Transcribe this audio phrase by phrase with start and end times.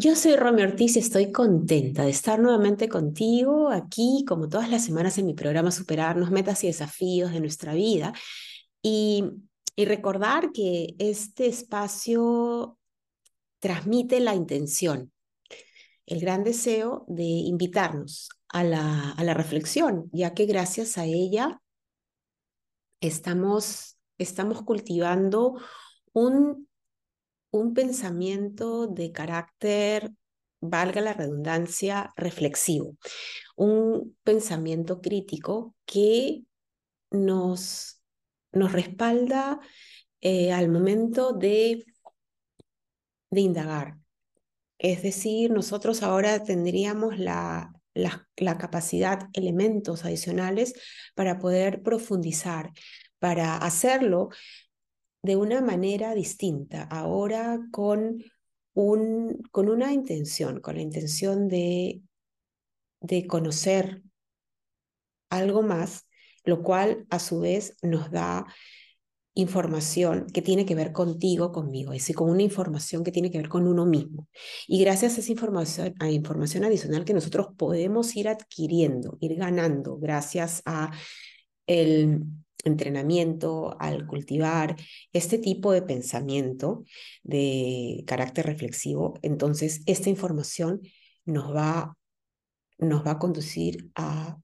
[0.00, 4.84] Yo soy Romy Ortiz y estoy contenta de estar nuevamente contigo aquí, como todas las
[4.84, 8.12] semanas en mi programa Superarnos, Metas y Desafíos de nuestra vida.
[8.80, 9.24] Y,
[9.76, 12.78] recordar que este espacio
[13.58, 15.12] transmite la intención,
[16.06, 21.60] el gran deseo de invitarnos a la, reflexión, ya que gracias a ella
[23.00, 23.96] estamos
[24.64, 25.60] cultivando
[26.12, 26.67] un
[27.50, 30.12] un pensamiento de carácter,
[30.60, 32.96] valga la redundancia, reflexivo,
[33.56, 36.42] un pensamiento crítico que
[37.10, 38.02] nos,
[38.52, 39.60] nos respalda
[40.20, 41.84] eh, al momento de,
[43.30, 43.98] de indagar.
[44.78, 50.74] Es decir, nosotros ahora tendríamos la, la, la, capacidad, elementos adicionales
[51.14, 52.72] para poder profundizar,
[53.18, 54.28] para hacerlo
[55.22, 58.22] de una manera distinta, ahora con,
[58.74, 62.02] un, con una intención, con la intención de,
[63.00, 64.02] de conocer
[65.30, 66.06] algo más,
[66.44, 68.46] lo cual a su vez nos da
[69.34, 73.38] información que tiene que ver contigo, conmigo, es decir, con una información que tiene que
[73.38, 74.26] ver con uno mismo.
[74.66, 79.96] Y gracias a esa información, a información adicional que nosotros podemos ir adquiriendo, ir ganando,
[79.96, 80.90] gracias a
[81.68, 82.24] el
[82.64, 84.76] entrenamiento, al cultivar
[85.12, 86.84] este tipo de pensamiento
[87.22, 90.80] de carácter reflexivo, entonces esta información
[91.24, 91.96] nos va,
[92.78, 94.38] nos va a conducir a,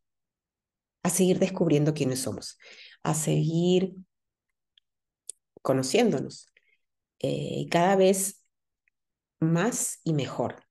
[1.02, 2.58] a seguir descubriendo quiénes somos,
[3.02, 3.94] a seguir
[5.62, 6.52] conociéndonos
[7.20, 8.44] eh, cada vez
[9.40, 10.64] más y mejor,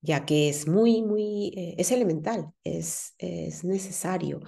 [0.00, 4.40] ya que es muy, muy, eh, es elemental, es, es necesario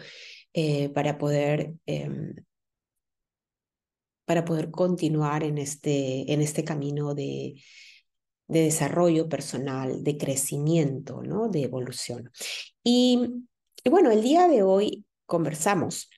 [0.55, 2.35] eh, para, poder, em,
[4.25, 7.57] para poder continuar en este, en este camino de,
[8.47, 11.49] de desarrollo personal, de crecimiento, ¿no?
[11.49, 12.31] de evolución.
[12.83, 13.47] Y,
[13.85, 16.09] bueno, el día de hoy conversamos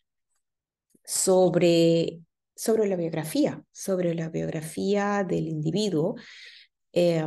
[1.04, 2.20] sobre,
[2.54, 6.16] sobre la biografía, sobre la biografía del individuo.
[6.92, 7.24] Eh,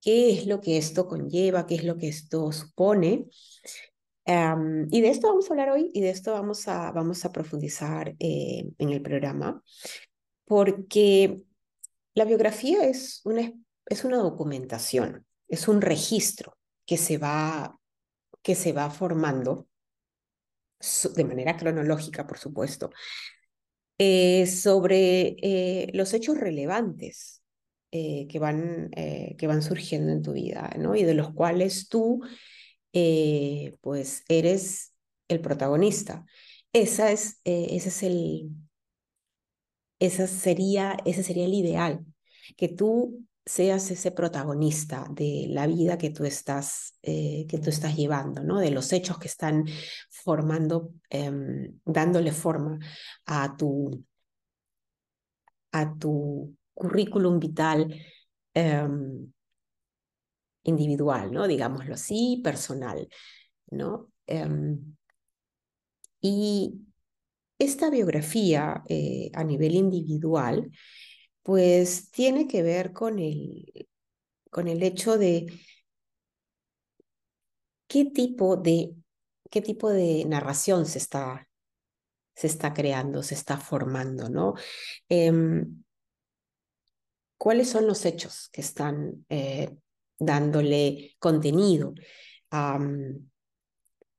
[0.00, 3.26] qué es lo que esto conlleva, qué es lo que esto supone,
[4.24, 8.14] y de esto vamos a hablar hoy y de esto vamos a, vamos a profundizar
[8.20, 9.62] eh, en el programa,
[10.44, 11.42] porque
[12.14, 13.52] la biografía es una,
[13.86, 16.56] es una documentación, es un registro
[16.86, 17.76] que se va,
[18.42, 19.66] que se va formando
[21.14, 22.90] de manera cronológica, por supuesto,
[23.98, 27.40] eh, sobre eh, los hechos relevantes
[27.90, 30.96] que, van, que van surgiendo en tu vida, ¿no?
[30.96, 32.22] Y de los cuales tú
[32.92, 34.94] eh, pues eres
[35.28, 36.24] el protagonista.
[36.72, 38.50] Esa es, eh, ese es el,
[39.98, 42.04] esa sería, ese sería el ideal,
[42.56, 47.96] que tú seas ese protagonista de la vida que tú estás, eh, que tú estás
[47.96, 48.58] llevando, ¿no?
[48.58, 49.64] de los hechos que están
[50.10, 52.78] formando, em, dándole forma
[53.26, 54.04] a tu,
[55.72, 57.94] a tu currículum vital
[58.54, 59.32] em,
[60.64, 61.46] individual, ¿no?
[61.46, 63.08] Digámoslo así, personal,
[63.70, 64.10] ¿no?
[64.26, 64.94] Em,
[66.20, 66.80] y
[67.58, 70.70] esta biografía eh, a nivel individual,
[71.42, 73.88] pues tiene que ver con el,
[74.50, 75.46] con el hecho de
[77.88, 78.94] qué tipo de,
[79.50, 81.48] qué tipo de narración se está,
[82.34, 84.54] se está creando, se está formando, ¿no?
[85.08, 85.82] Em,
[87.36, 89.76] ¿Cuáles son los hechos que están eh,
[90.24, 91.94] dándole contenido
[92.50, 92.78] a,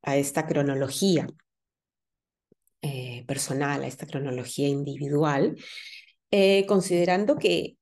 [0.04, 1.28] a esta cronología
[2.82, 5.58] eh, personal, a esta cronología individual,
[6.32, 7.78] eh, considerando que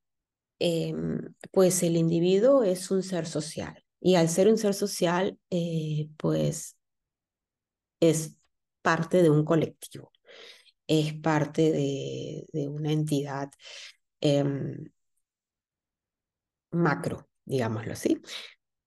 [0.60, 1.20] em,
[1.52, 6.78] pues el individuo es un ser social y al ser un ser social, eh, pues
[8.00, 8.36] es
[8.82, 10.12] parte de un colectivo,
[10.88, 13.52] es parte de, de una entidad
[14.22, 14.86] em,
[16.72, 18.22] macro, digámoslo así.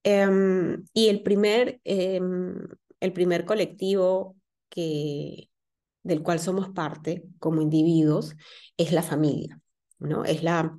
[0.02, 2.54] Em, y el primer, em,
[3.00, 4.36] el primer colectivo
[4.68, 5.50] que,
[6.02, 8.36] del cual somos parte como individuos
[8.76, 9.60] es la familia,
[9.98, 10.24] ¿no?
[10.24, 10.78] Es, la,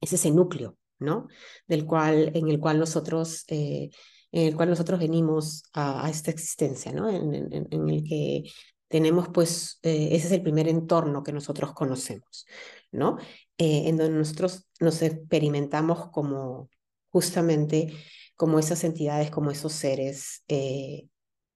[0.00, 1.28] es ese núcleo, ¿no?
[1.66, 3.44] Del cual, en el cual nosotros...
[3.48, 3.90] Eh,
[4.30, 7.08] en el cual nosotros venimos a, esta existencia, ¿no?
[7.08, 8.44] En, el que
[8.88, 12.46] tenemos, pues, eh, ese es el primer entorno que nosotros conocemos,
[12.92, 13.16] ¿no?
[13.60, 16.70] Eh, en donde nosotros nos experimentamos como,
[17.08, 17.92] justamente
[18.36, 21.08] como esas entidades, como esos seres eh,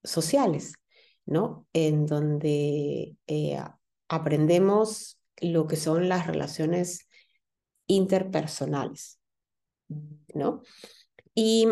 [0.02, 0.74] sociales,
[1.26, 1.68] ¿no?
[1.72, 3.58] En donde eh,
[4.08, 7.08] aprendemos lo que son las relaciones
[7.86, 9.20] interpersonales,
[10.34, 10.62] ¿no?
[11.36, 11.68] Y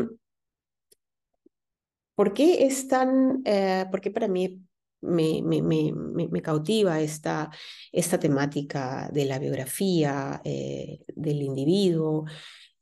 [2.14, 3.42] ¿por qué es tan,
[3.90, 4.62] por qué para mí
[5.02, 5.92] me, me, me,
[6.28, 7.50] me, cautiva esta,
[7.92, 12.24] esta temática de la biografía eh, del individuo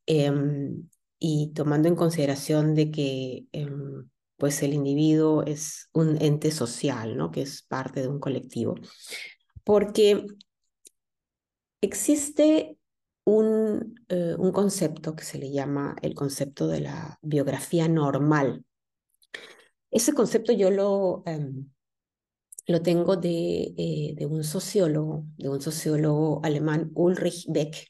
[0.06, 0.88] em,
[1.18, 7.30] y tomando en consideración de que em, pues el individuo es un ente social, ¿no?
[7.30, 8.76] que es parte de un colectivo.
[9.64, 10.24] Porque
[11.80, 12.78] existe
[13.24, 18.64] un, eh, un concepto que se le llama el concepto de la biografía normal.
[19.90, 21.68] Ese concepto yo lo, em,
[22.68, 27.88] lo tengo de, eh, de un sociólogo, de un sociólogo alemán, Ulrich Beck,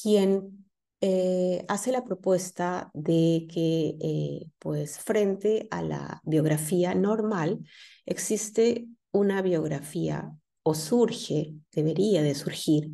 [0.00, 0.66] quien
[1.00, 7.60] eh, hace la propuesta de que, eh, pues, frente a la biografía normal,
[8.06, 10.32] existe una biografía,
[10.64, 12.90] o surge, debería de surgir,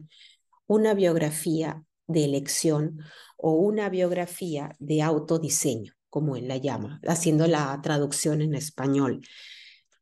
[0.67, 2.99] una biografía de elección
[3.39, 9.23] o una biografía de autodiseño, como él la llama, haciendo la traducción en español.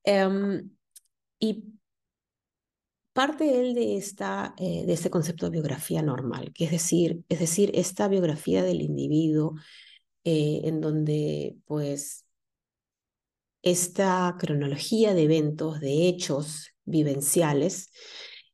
[0.08, 0.70] Em,
[1.38, 1.64] y
[3.12, 7.40] parte él de, esta, eh, de este concepto de biografía normal, que es decir, es
[7.40, 9.56] decir, esta biografía del individuo
[10.24, 12.24] eh, en donde pues
[13.60, 17.90] esta cronología de eventos, de hechos vivenciales,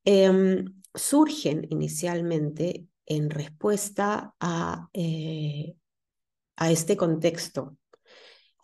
[0.05, 5.77] em, surgen inicialmente en respuesta a, eh,
[6.57, 7.77] a este contexto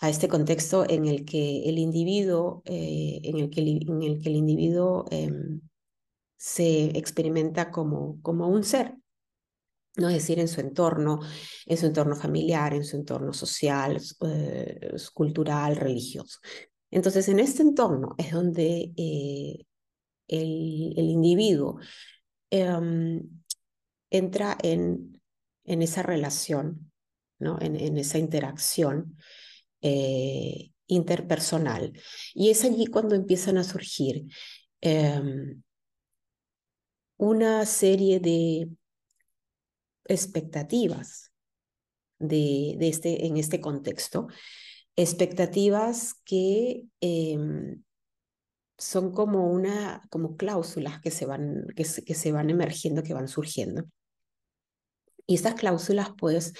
[0.00, 4.28] a este contexto en el que el individuo, eh, en, el que, en el que
[4.30, 5.60] el individuo em,
[6.36, 8.96] se experimenta como, como un ser,
[9.96, 10.08] ¿no?
[10.08, 11.20] es decir, en su entorno,
[11.66, 16.38] en su entorno familiar, en su entorno social, eh, cultural, religioso.
[16.90, 19.66] Entonces, en este entorno es donde eh,
[20.28, 21.78] el, el, individuo
[22.48, 23.22] em,
[24.08, 25.20] entra en,
[25.64, 26.90] en esa relación,
[27.38, 27.58] ¿no?
[27.60, 29.18] en, en esa interacción
[29.82, 31.92] eh, interpersonal.
[32.34, 34.26] Y es allí cuando empiezan a surgir
[34.80, 35.62] em,
[37.16, 38.68] una serie de
[40.06, 41.32] expectativas
[42.18, 44.28] de, de, este, en este contexto,
[44.96, 47.82] expectativas que em,
[48.76, 53.28] son como una como cláusulas que se van que que se van emergiendo que van
[53.28, 53.84] surgiendo
[55.26, 56.54] y estas cláusulas pues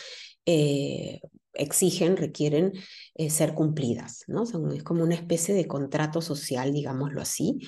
[0.44, 1.20] eh,
[1.54, 2.72] exigen, requieren
[3.14, 4.44] eh, ser cumplidas, ¿no?
[4.72, 7.58] es como una especie de contrato social, digámoslo así,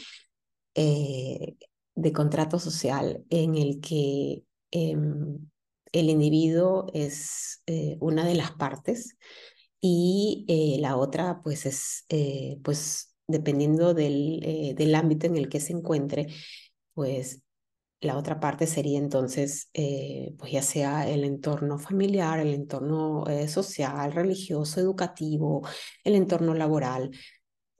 [0.74, 1.56] eh,
[1.94, 5.38] de contrato social en el que em,
[5.92, 9.16] el individuo es eh, una de las partes
[9.80, 10.46] y
[10.80, 12.06] la otra pues es,
[12.62, 16.28] pues dependiendo del, del ámbito en el que se encuentre,
[16.94, 17.42] pues
[18.02, 23.46] la otra parte sería entonces, eh, pues ya sea el entorno familiar, el entorno eh,
[23.48, 25.66] social, religioso, educativo,
[26.04, 27.10] el entorno laboral,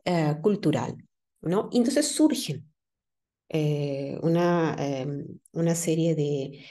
[0.04, 0.96] eh, cultural,
[1.42, 1.68] ¿no?
[1.72, 2.68] Y entonces surgen
[4.22, 6.64] una, em, una serie de,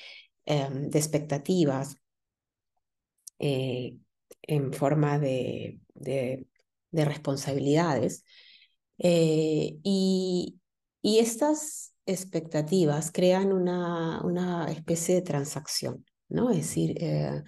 [0.46, 1.98] em, de expectativas
[3.40, 6.48] en forma de, de,
[6.92, 8.24] de responsabilidades
[8.98, 10.60] y,
[11.02, 16.50] y estas expectativas crean una, una especie de transacción, ¿no?
[16.50, 17.44] Es decir, eh,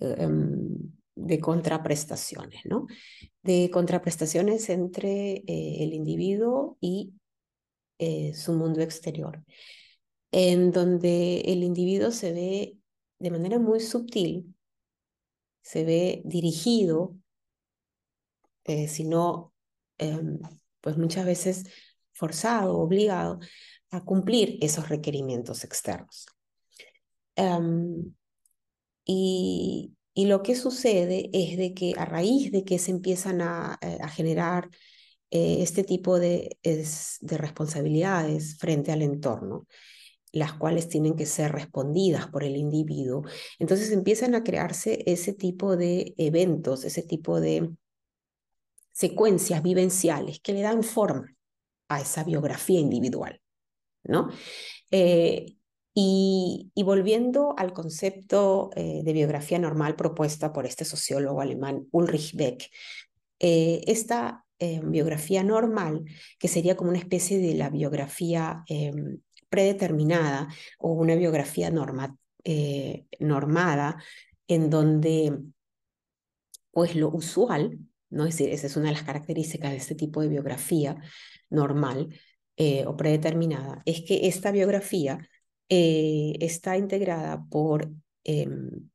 [0.00, 2.86] em, de contraprestaciones, ¿no?
[3.42, 7.12] De contraprestaciones entre eh, el individuo y
[7.98, 9.44] eh, su mundo exterior,
[10.32, 12.78] en donde el individuo se ve
[13.18, 14.54] de manera muy sutil,
[15.62, 17.16] se ve dirigido,
[18.88, 19.52] sino,
[19.98, 20.38] em,
[20.80, 21.64] pues muchas veces
[22.12, 23.40] forzado, obligado
[23.90, 26.26] a cumplir esos requerimientos externos.
[27.36, 28.14] Em,
[29.04, 33.98] y, lo que sucede es de que a raíz de que se empiezan a, eh,
[34.14, 34.68] generar
[35.30, 36.58] eh, este tipo de
[37.22, 39.66] responsabilidades frente al entorno,
[40.32, 43.22] las cuales tienen que ser respondidas por el individuo,
[43.58, 47.70] entonces empiezan a crearse ese tipo de eventos, ese tipo de
[48.92, 51.34] secuencias vivenciales que le dan forma
[51.94, 53.40] a esa biografía individual.
[54.04, 54.30] ¿no?
[54.90, 55.56] Eh,
[55.94, 62.70] y, volviendo al concepto eh, de biografía normal propuesta por este sociólogo alemán Ulrich Beck,
[63.38, 64.44] eh, esta
[64.84, 66.04] biografía normal,
[66.38, 68.62] que sería como una especie de la biografía
[69.48, 70.46] predeterminada
[70.78, 72.16] o una biografía norma,
[73.18, 74.00] normada,
[74.46, 75.36] en donde
[76.70, 77.76] pues lo usual,
[78.12, 78.26] ¿no?
[78.26, 80.96] es decir, esa es una de las características de este tipo de biografía
[81.50, 82.08] normal,
[82.56, 85.18] eh, o predeterminada es que esta biografía
[85.68, 87.90] eh, está integrada por
[88.24, 88.90] em,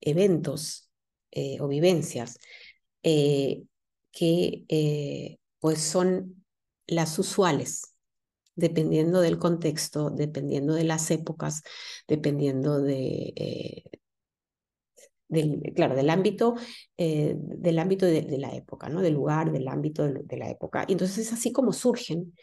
[0.00, 0.86] eventos
[1.60, 2.38] o vivencias
[3.02, 3.66] que
[5.60, 6.44] pues son
[6.86, 7.94] las usuales,
[8.56, 11.62] dependiendo del contexto, dependiendo de las épocas,
[12.08, 13.84] dependiendo de,
[15.30, 16.56] del, claro, del ámbito,
[16.98, 19.00] eh, del ámbito de, la época, ¿no?
[19.00, 20.84] Del lugar, del ámbito de, la época.
[20.88, 22.34] Y entonces es así como surgen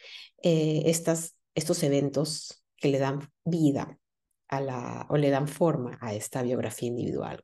[0.42, 4.00] eh, estas, estos eventos que le dan vida
[4.48, 7.44] a la, o le dan forma a esta biografía individual.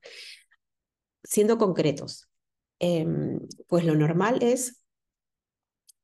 [1.24, 2.30] Siendo concretos,
[2.80, 4.82] em, pues lo normal es,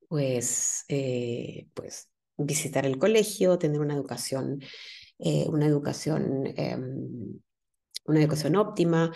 [0.09, 4.61] pues, eh, pues visitar el colegio, tener una educación,
[5.19, 7.41] una educación em,
[8.09, 9.11] una educación óptima,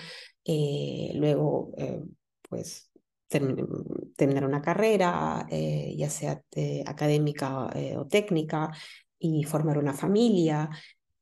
[0.46, 2.02] eh, luego, eh,
[2.50, 2.90] pues,
[3.28, 6.44] terminar una carrera, eh, ya sea
[6.86, 8.72] académica o técnica,
[9.18, 10.70] y formar una familia,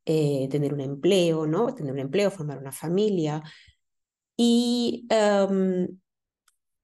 [0.04, 1.74] tener un empleo, ¿no?
[1.74, 3.42] Tener un empleo, formar una familia.
[4.36, 5.88] Y em,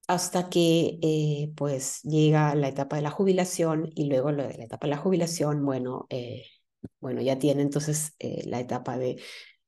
[0.07, 4.87] hasta que pues llega la etapa de la jubilación y luego lo de la etapa
[4.87, 6.07] de la jubilación, bueno,
[7.01, 8.15] bueno ya tiene entonces
[8.45, 9.17] la etapa de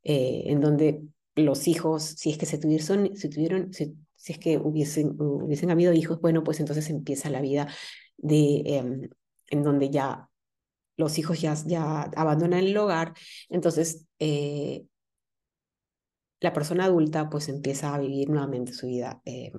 [0.04, 1.02] eh, en donde
[1.36, 3.96] los hijos, si es que se tuvieron, si, tuvieron, si,
[4.28, 7.68] es que hubiesen, hubiesen habido hijos, bueno, pues entonces empieza la vida
[8.18, 9.10] de, em,
[9.48, 10.30] en donde ya
[10.98, 13.14] los hijos ya, ya abandonan el hogar,
[13.50, 14.84] entonces eh,
[16.42, 19.54] la persona adulta pues empieza a vivir nuevamente su vida em,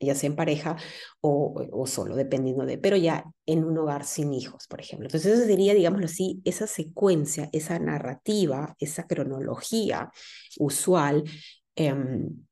[0.00, 0.76] ya sea en pareja
[1.20, 5.06] o, solo, dependiendo de, pero ya en un hogar sin hijos, por ejemplo.
[5.06, 10.10] Entonces, eso sería, digámoslo así, esa secuencia, esa narrativa, esa cronología
[10.58, 11.24] usual
[11.76, 12.46] em,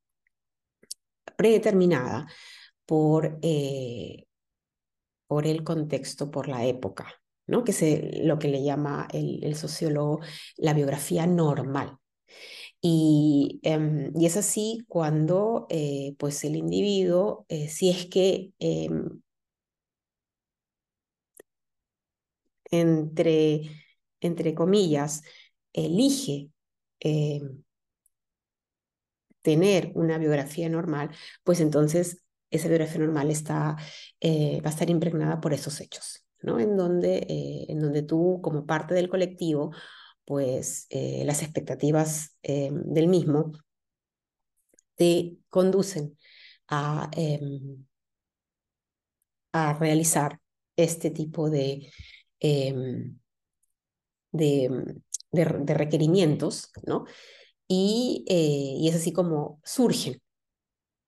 [1.35, 2.27] predeterminada
[2.85, 4.25] por, eh,
[5.27, 7.07] por el contexto, por la época,
[7.47, 7.63] ¿no?
[7.63, 10.21] que es lo que le llama el sociólogo
[10.57, 11.97] la biografía normal.
[12.81, 19.21] Y, em, y es así cuando eh, pues el individuo, eh, si es que em,
[22.71, 23.61] entre,
[24.21, 25.21] entre comillas,
[25.73, 26.51] elige
[26.99, 27.63] em,
[29.41, 31.11] tener una biografía normal,
[31.43, 33.77] pues entonces esa biografía normal está,
[34.19, 36.59] eh, va a estar impregnada por esos hechos, ¿no?
[36.59, 37.25] En donde,
[37.69, 39.71] en donde tú, como parte del colectivo,
[40.27, 43.53] pues eh, las expectativas eh, del mismo
[44.95, 46.17] te conducen
[46.67, 47.85] a, em,
[49.53, 50.41] a realizar
[50.75, 51.89] este tipo de,
[52.41, 53.17] em,
[54.31, 54.99] de,
[55.31, 57.05] de, requerimientos, ¿no?
[57.67, 60.21] Y, eh, y, es así como surgen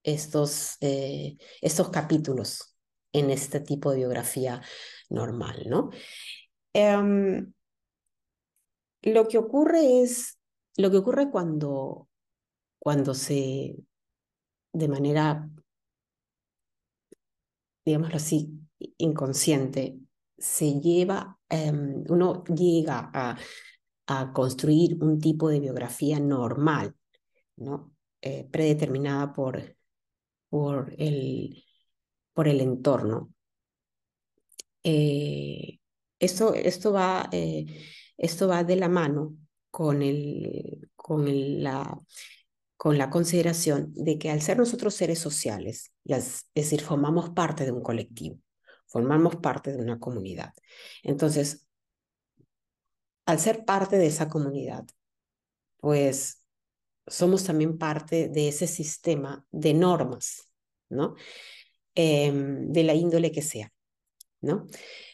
[0.04, 2.78] estos, estos capítulos
[3.12, 4.62] en este tipo de biografía
[5.10, 5.90] normal, ¿no?
[6.74, 7.54] Em,
[9.02, 10.40] lo que ocurre es,
[10.78, 12.10] lo que ocurre cuando,
[12.80, 13.76] cuando se,
[14.74, 15.50] de manera,
[17.86, 18.50] digámoslo así,
[18.98, 20.00] inconsciente,
[20.38, 23.38] se lleva, em, uno llega a,
[24.08, 26.96] a, construir un tipo de biografía normal,
[27.58, 27.94] ¿no?
[28.22, 29.78] Eh, predeterminada por,
[30.50, 31.64] por, el,
[32.34, 33.34] por el entorno.
[34.84, 35.80] Eh,
[36.20, 37.30] esto, esto va...
[37.32, 37.66] Eh,
[38.20, 39.36] esto va de la mano
[39.72, 42.00] con, el, con, la,
[42.78, 47.72] con la consideración de que al ser nosotros seres sociales, es decir, formamos parte de
[47.72, 48.38] un colectivo,
[48.88, 50.54] formamos parte de una comunidad.
[51.02, 51.66] Entonces,
[53.26, 54.86] al ser parte de esa comunidad,
[55.78, 56.44] pues
[57.08, 60.52] somos también parte de ese sistema de normas,
[60.90, 61.16] ¿no?
[61.96, 63.72] Em, de la índole que sea,
[64.42, 64.68] ¿no?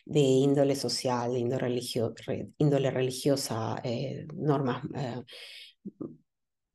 [0.05, 2.13] de índole social, de índole, religio,
[2.57, 5.23] índole religiosa, eh, normas eh,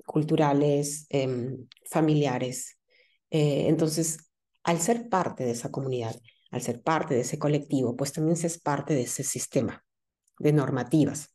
[0.04, 2.78] culturales, em, familiares.
[3.30, 4.18] Eh, entonces,
[4.64, 8.48] al ser parte de esa comunidad, al ser parte de ese colectivo, pues también se
[8.48, 9.84] es parte de ese sistema
[10.38, 11.32] de normativas,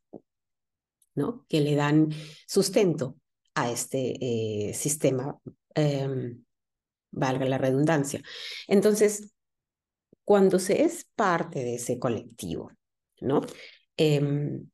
[1.15, 1.45] ¿no?
[1.48, 2.10] Que le dan
[2.48, 3.17] sustento
[3.53, 5.39] a este sistema,
[5.75, 6.43] em,
[7.12, 8.22] valga la redundancia.
[8.67, 9.35] Entonces,
[10.25, 12.72] cuando se es parte de ese colectivo,
[13.22, 13.41] ¿no?
[13.96, 14.70] Em,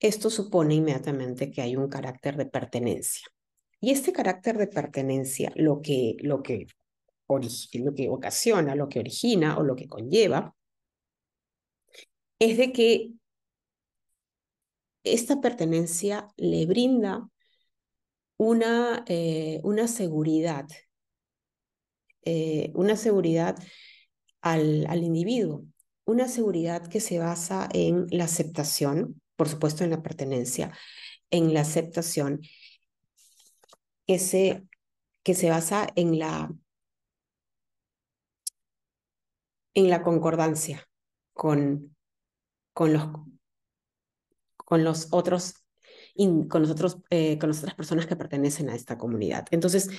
[0.00, 3.26] esto supone inmediatamente que hay un carácter de pertenencia.
[3.80, 6.66] Y este carácter de pertenencia lo que, lo que,
[7.28, 10.54] lo que ocasiona, lo que origina o lo que conlleva,
[12.38, 13.12] es de que
[15.04, 17.28] esta pertenencia le brinda
[18.36, 20.66] una, eh, una seguridad
[22.24, 23.56] eh, una seguridad
[24.42, 25.64] al, al individuo,
[26.04, 30.72] una seguridad que se basa en la aceptación, por supuesto en la pertenencia,
[31.30, 32.40] en la aceptación
[34.06, 34.66] que se,
[35.22, 36.52] que se basa en la,
[39.74, 40.86] en la concordancia
[41.32, 41.96] con,
[42.72, 43.08] con, los,
[44.56, 45.54] con los otros
[46.48, 49.46] con, nosotros, eh, con las otras personas que pertenecen a esta comunidad.
[49.50, 49.90] Entonces,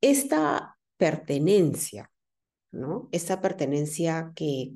[0.00, 2.10] esta pertenencia,
[2.72, 3.08] ¿no?
[3.12, 4.72] Esta pertenencia que,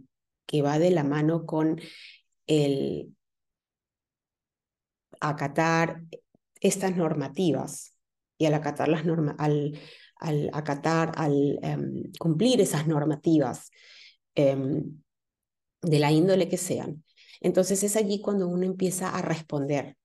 [0.46, 1.80] que va de la mano con
[2.46, 3.14] el
[5.20, 6.02] acatar
[6.60, 7.94] estas normativas
[8.36, 9.78] y al acatar las normas, al,
[10.16, 13.70] al acatar, al em, cumplir esas normativas
[14.34, 15.00] em,
[15.82, 17.04] de la índole que sean.
[17.40, 19.96] Entonces es allí cuando uno empieza a responder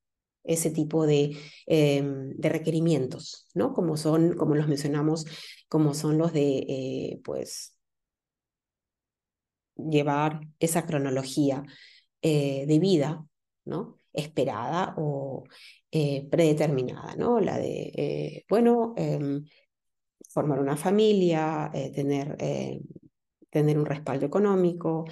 [0.44, 3.74] ese tipo de, em, de requerimientos, ¿no?
[3.74, 5.26] Como son, como los mencionamos,
[5.70, 7.78] como son los de, eh, pues,
[9.76, 11.64] llevar esa cronología
[12.22, 13.26] eh, de vida,
[13.66, 13.98] ¿no?
[14.14, 15.46] Esperada o
[15.92, 17.40] eh, predeterminada, ¿no?
[17.40, 19.46] La de, bueno, em,
[20.30, 22.38] formar una familia, tener,
[23.50, 25.06] tener un respaldo económico,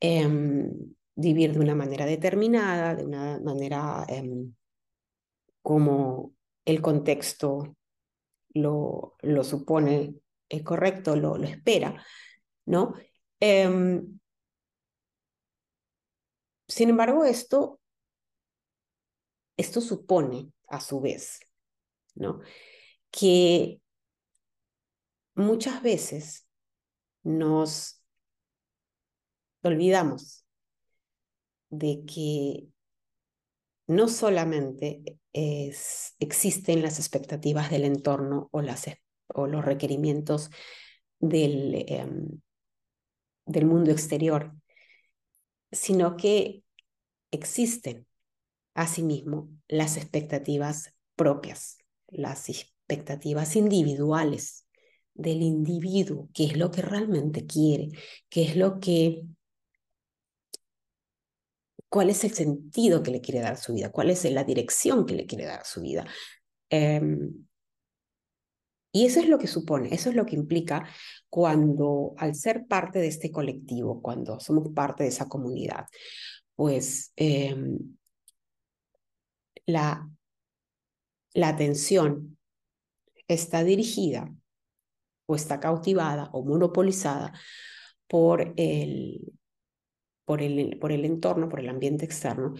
[0.00, 0.70] em,
[1.14, 4.04] vivir de una manera determinada, de una manera
[5.64, 6.34] como
[6.66, 7.74] el contexto
[8.50, 10.14] lo, lo supone,
[10.50, 12.04] es correcto, lo, lo espera,
[12.66, 12.92] ¿no?
[13.40, 14.20] Em,
[16.68, 17.80] sin embargo, esto,
[19.56, 21.40] esto supone, a su vez,
[22.14, 22.40] ¿no?
[23.10, 23.80] Que
[25.34, 26.46] muchas veces
[27.22, 28.02] nos
[29.62, 30.44] olvidamos
[31.70, 32.68] de que
[33.86, 38.86] no solamente existen las expectativas del entorno o, las,
[39.28, 40.50] o los requerimientos
[41.18, 42.40] del, em,
[43.44, 44.54] del mundo exterior,
[45.72, 46.62] sino que
[47.32, 48.06] existen
[48.74, 51.78] asimismo las expectativas propias,
[52.08, 54.66] las expectativas individuales
[55.14, 57.88] del individuo, qué es lo que realmente quiere,
[58.28, 59.22] qué es lo que
[61.94, 65.14] cuál es el sentido que le quiere dar su vida, cuál es la dirección que
[65.14, 66.04] le quiere dar a su vida.
[66.68, 67.46] Em,
[68.90, 70.88] y eso es lo que supone, eso es lo que implica
[71.28, 75.86] cuando al ser parte de este colectivo, cuando somos parte de esa comunidad,
[76.56, 77.78] pues em,
[79.64, 80.10] la,
[81.32, 82.36] la atención
[83.28, 84.34] está dirigida
[85.26, 87.32] o está cautivada o monopolizada
[88.08, 89.38] por el,
[90.24, 92.54] por el, por el entorno, por el ambiente externo.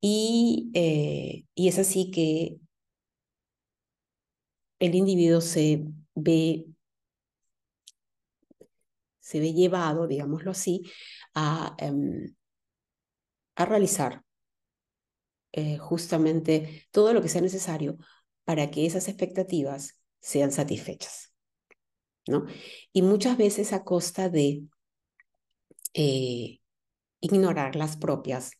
[0.00, 2.58] Y, eh, y es así que
[4.78, 6.66] el individuo se ve,
[9.20, 10.82] se ve llevado, digámoslo así,
[11.34, 12.34] a, em,
[13.56, 14.24] a realizar
[15.52, 17.98] eh, justamente todo lo que sea necesario
[18.44, 21.32] para que esas expectativas sean satisfechas.
[22.26, 22.46] ¿no?
[22.92, 24.64] Y muchas veces a costa de
[25.94, 26.60] eh,
[27.22, 28.52] ignorar las propias,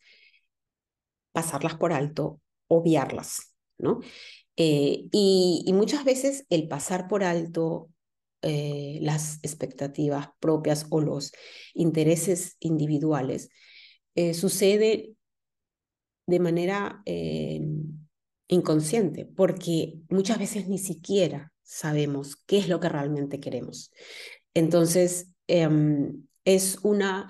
[1.32, 4.00] pasarlas por alto, obviarlas, ¿no?
[4.56, 7.90] Eh, y, muchas veces el pasar por alto
[8.42, 11.32] eh, las expectativas propias o los
[11.74, 13.48] intereses individuales
[14.14, 15.14] eh, sucede
[16.26, 17.02] de manera
[18.46, 23.90] inconsciente, porque muchas veces ni siquiera sabemos qué es lo que realmente queremos.
[24.54, 27.28] Entonces, em, es una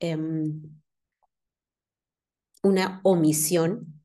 [0.00, 0.80] Em,
[2.62, 4.02] una omisión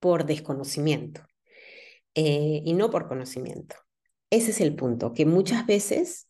[0.00, 1.26] por desconocimiento
[2.14, 3.76] eh, y no por conocimiento.
[4.30, 6.28] Ese es el punto, que muchas veces,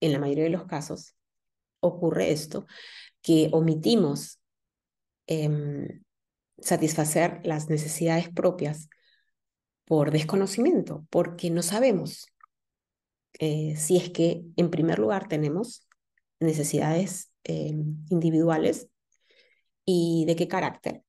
[0.00, 1.14] en la mayoría de los casos,
[1.80, 2.66] ocurre esto,
[3.22, 4.40] que omitimos
[5.26, 6.02] em,
[6.58, 8.88] satisfacer las necesidades propias
[9.84, 12.26] por desconocimiento, porque no sabemos
[13.38, 15.86] eh, si es que, en primer lugar, tenemos
[16.40, 18.88] necesidades Em, individuales
[19.84, 21.04] y de qué carácter.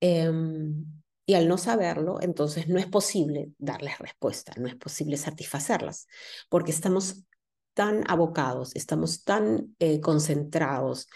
[0.00, 0.84] Em,
[1.24, 6.06] y al no saberlo, entonces no es posible darles respuesta, no es posible satisfacerlas,
[6.50, 7.24] porque estamos
[7.72, 11.08] tan abocados, estamos tan eh, concentrados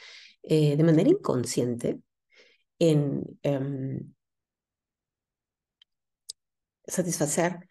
[0.42, 2.01] eh, de manera inconsciente
[2.79, 4.14] en em,
[6.87, 7.68] satisfacer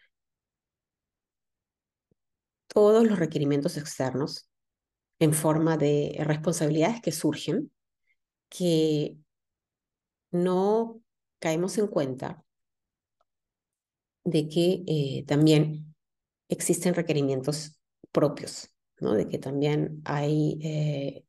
[2.67, 4.50] todos los requerimientos externos
[5.21, 7.71] en forma de responsabilidades que surgen,
[8.49, 9.17] que
[10.31, 10.99] no
[11.37, 12.43] caemos en cuenta
[14.23, 15.93] de que eh, también
[16.49, 17.79] existen requerimientos
[18.11, 19.13] propios, ¿no?
[19.13, 21.23] de que también hay, eh,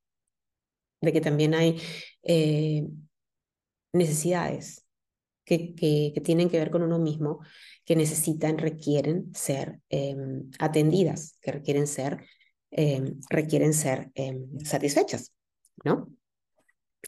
[1.02, 1.78] de que también hay
[2.22, 2.88] eh,
[3.92, 4.86] necesidades
[5.44, 7.40] que, que, tienen que ver con uno mismo,
[7.84, 12.24] que necesitan, requieren ser em, atendidas, que requieren ser,
[12.72, 15.32] em, requieren ser em, satisfechas,
[15.84, 16.08] ¿no?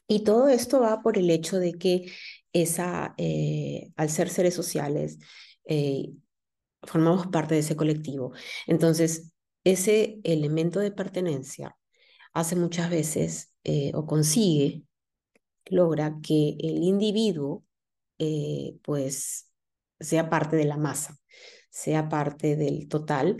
[0.06, 2.12] Y todo esto va por el hecho de que
[2.52, 5.18] esa, eh, al ser seres sociales,
[5.66, 6.12] eh,
[6.82, 8.32] formamos parte de ese colectivo.
[8.66, 9.32] Entonces,
[9.64, 11.76] ese elemento de pertenencia
[12.32, 14.82] hace muchas veces eh, o consigue,
[15.66, 17.64] logra que el individuo
[18.82, 19.50] pues
[20.00, 21.18] sea parte de la masa,
[21.70, 23.36] sea parte del total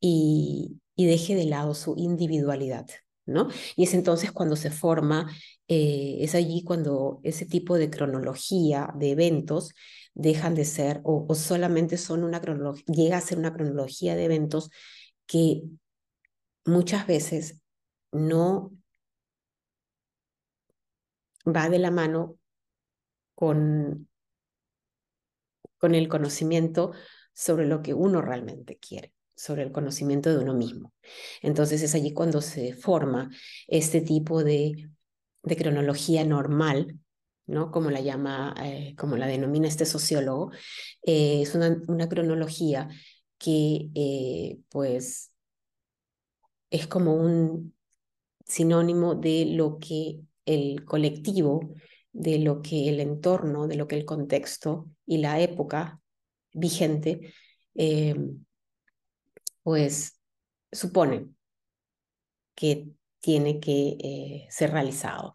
[0.00, 2.86] y, y deje de lado su individualidad.
[3.26, 3.48] ¿No?
[3.76, 5.30] Y es entonces cuando se forma,
[5.68, 9.72] eh, es allí cuando ese tipo de cronología de eventos
[10.14, 14.24] dejan de ser o, o solamente son una cronología, llega a ser una cronología de
[14.24, 14.70] eventos
[15.26, 15.62] que
[16.64, 17.62] muchas veces
[18.10, 18.72] no
[21.46, 22.36] va de la mano
[23.34, 24.08] con,
[25.78, 26.92] con el conocimiento
[27.32, 30.92] sobre lo que uno realmente quiere, sobre el conocimiento de uno mismo.
[31.40, 33.30] Entonces es allí cuando se forma
[33.68, 34.90] este tipo de,
[35.42, 36.98] de cronología normal,
[37.46, 37.70] ¿no?
[37.70, 40.50] Como la llama, eh, como la denomina este sociólogo,
[41.02, 42.88] eh, es una, una, cronología
[43.38, 45.32] que eh, pues
[46.68, 47.74] es como un
[48.44, 51.72] sinónimo de lo que el colectivo,
[52.12, 55.98] de lo que el entorno, de lo que el contexto y la época
[56.52, 57.32] vigente,
[59.62, 60.20] pues
[60.72, 61.36] suponen
[62.54, 62.88] que
[63.20, 65.34] tiene que eh, ser realizado,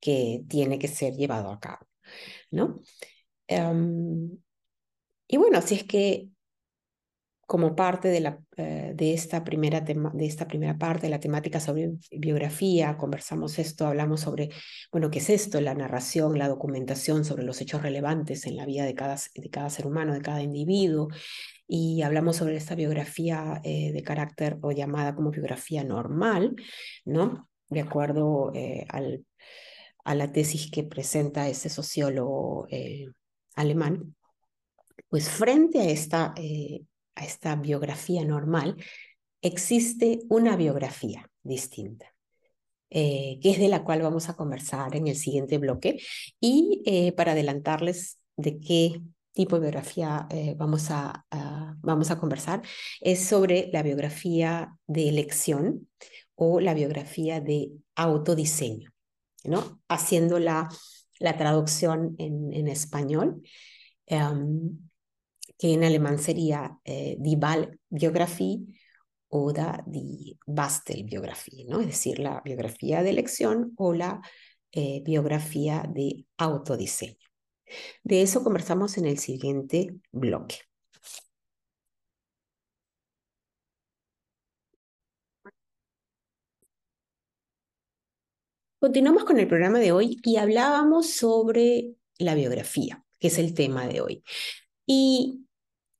[0.00, 1.86] que tiene que ser llevado a cabo,
[2.50, 2.80] ¿no?
[3.48, 4.38] Um,
[5.26, 6.28] y bueno, así es que
[7.46, 11.20] como parte de, la, eh, de, esta primera tema, de esta primera parte de la
[11.20, 14.50] temática sobre biografía, conversamos esto, hablamos sobre,
[14.90, 15.60] bueno, ¿qué es esto?
[15.60, 19.70] La narración, la documentación sobre los hechos relevantes en la vida de cada, de cada
[19.70, 21.08] ser humano, de cada individuo,
[21.66, 26.54] y hablamos sobre esta biografía eh, de carácter o llamada como biografía normal,
[27.04, 27.48] ¿no?
[27.68, 29.24] De acuerdo eh, al,
[30.04, 32.68] a la tesis que presenta ese sociólogo
[33.54, 34.14] alemán.
[35.08, 36.34] Pues frente a esta
[37.14, 38.76] a esta biografía normal,
[39.42, 42.14] existe una biografía distinta,
[42.90, 46.00] eh, que es de la cual vamos a conversar en el siguiente bloque.
[46.40, 51.26] Y eh, para adelantarles de qué tipo de biografía eh, vamos, a,
[51.82, 52.62] vamos a conversar,
[53.00, 55.88] es sobre la biografía de elección
[56.36, 58.92] o la biografía de autodiseño,
[59.44, 59.82] ¿no?
[59.88, 60.68] Haciendo la,
[61.18, 63.42] la traducción en, en español.
[64.06, 64.78] Em,
[65.58, 68.66] que en alemán sería eh, Die Wahlbiografie
[69.28, 69.52] o
[69.86, 71.80] die Bastelbiografie, ¿no?
[71.80, 74.20] es decir, la biografía de elección o la
[74.72, 77.16] eh, biografía de autodiseño.
[78.04, 80.56] De eso conversamos en el siguiente bloque.
[88.78, 93.86] Continuamos con el programa de hoy y hablábamos sobre la biografía, que es el tema
[93.86, 94.22] de hoy.
[94.86, 95.46] Y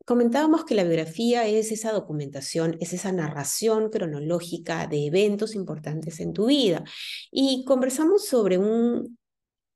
[0.05, 6.33] comentábamos que la biografía es esa documentación, es esa narración cronológica de eventos importantes en
[6.33, 6.85] tu vida.
[7.31, 9.19] Y conversamos sobre un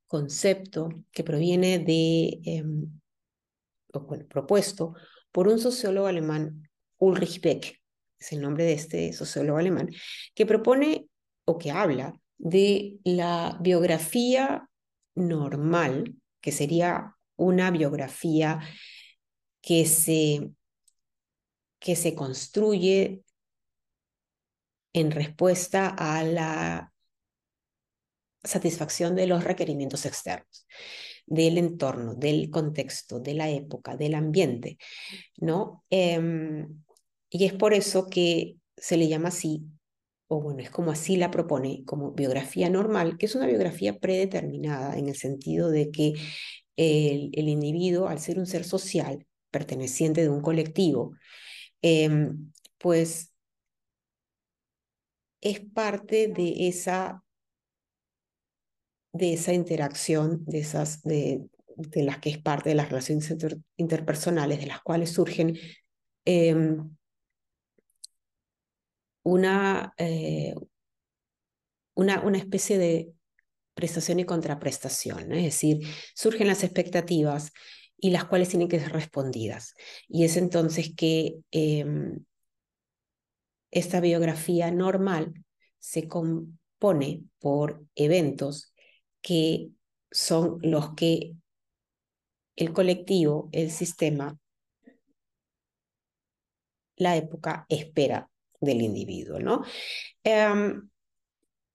[0.07, 3.01] concepto que proviene de, em,
[3.93, 4.95] bueno, propuesto
[5.33, 6.69] por un sociólogo alemán,
[6.99, 7.81] Ulrich Beck,
[8.19, 9.91] es el nombre de este sociólogo alemán,
[10.35, 11.09] que propone
[11.45, 14.69] o que habla de la biografía
[15.15, 18.61] normal, que sería una biografía
[19.69, 20.51] que se,
[21.79, 23.23] que se construye
[24.95, 26.91] en respuesta a la
[28.43, 30.67] satisfacción de los requerimientos externos,
[31.27, 34.79] del entorno, del contexto, de la época, del ambiente,
[35.37, 35.85] ¿no?
[35.91, 36.83] Em,
[37.29, 39.67] y es por eso que se le llama así,
[40.29, 44.97] o bueno, es como así la propone, como biografía normal, que es una biografía predeterminada
[44.97, 46.15] en el sentido de que
[46.77, 49.27] el, el individuo, al ser un ser social,
[49.59, 51.15] perteneciente de un colectivo,
[51.83, 53.33] em, pues
[55.41, 57.25] es parte de esa,
[59.13, 63.35] de esa interacción, de, esas, de, de las que es parte de las relaciones
[63.77, 65.59] interpersonales, de las cuales surgen
[66.25, 66.97] em,
[69.25, 70.55] una, eh,
[71.95, 73.13] una, una especie de
[73.75, 77.53] prestación y contraprestación, es decir, surgen las expectativas
[77.99, 79.75] y las cuales tienen que ser respondidas.
[80.09, 82.25] Y es entonces que em,
[83.71, 85.35] esta biografía normal
[85.79, 88.73] se compone por eventos
[89.21, 89.71] que
[90.11, 91.35] son los que
[92.57, 94.39] el colectivo, el sistema,
[96.97, 98.31] la época espera
[98.61, 99.63] del individuo, ¿no?
[100.25, 100.89] Em,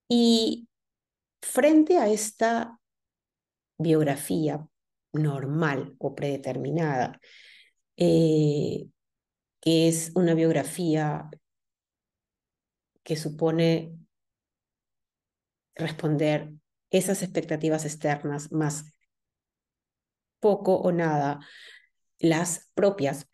[0.09, 0.67] y
[1.41, 2.79] frente a esta
[3.77, 4.67] biografía
[5.13, 7.19] normal o predeterminada,
[7.97, 8.87] eh,
[9.61, 11.29] que es una biografía
[13.03, 13.95] que supone
[15.75, 16.51] responder
[16.89, 18.85] esas expectativas externas más
[20.39, 21.39] poco o nada
[22.19, 23.27] las propias.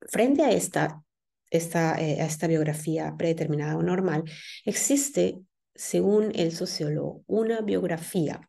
[0.00, 1.02] Frente a esta,
[1.50, 4.24] esta, eh, a esta biografía predeterminada o normal,
[4.64, 5.40] existe,
[5.74, 8.48] según el sociólogo, una biografía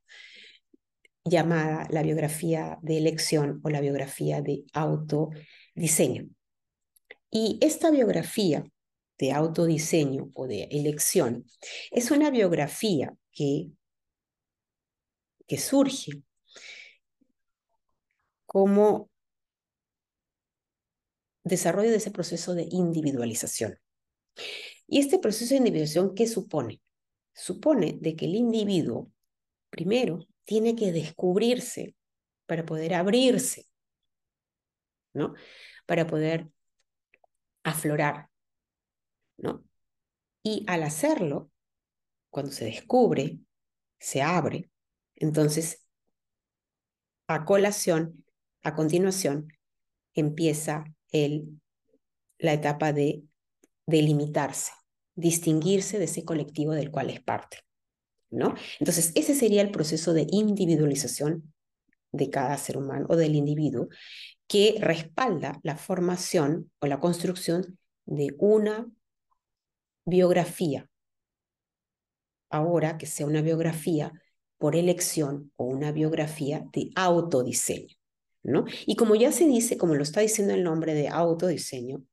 [1.25, 6.29] llamada la biografía de elección o la biografía de autodiseño.
[7.29, 8.63] Y esta biografía
[9.17, 11.45] de autodiseño o de elección
[11.91, 13.71] es una biografía que,
[15.47, 16.23] que surge
[18.45, 19.09] como
[21.43, 23.79] desarrollo de ese proceso de individualización.
[24.87, 26.81] Y este proceso de individualización, ¿qué supone?
[27.33, 29.11] Supone de que el individuo,
[29.69, 31.95] primero, tiene que descubrirse
[32.45, 33.67] para poder abrirse,
[35.13, 35.33] ¿no?
[35.85, 36.49] Para poder
[37.63, 38.29] aflorar,
[39.37, 39.63] ¿no?
[40.43, 41.51] Y al hacerlo,
[42.29, 43.39] cuando se descubre,
[43.99, 44.69] se abre,
[45.15, 45.85] entonces,
[47.27, 48.25] a colación,
[48.63, 49.47] a continuación,
[50.13, 51.61] empieza el,
[52.37, 53.23] la etapa de
[53.85, 54.71] delimitarse,
[55.15, 57.59] distinguirse de ese colectivo del cual es parte.
[58.33, 58.55] ¿No?
[58.79, 61.53] Entonces, ese sería el proceso de individualización
[62.11, 63.87] de cada ser humano o del individuo
[64.47, 68.87] que respalda la formación o la construcción de una
[70.05, 70.87] biografía.
[72.49, 74.11] Ahora que sea una biografía
[74.57, 77.95] por elección o una biografía de autodiseño,
[78.43, 78.65] ¿no?
[78.85, 82.03] Y como ya se dice, como lo está diciendo el nombre de autodiseño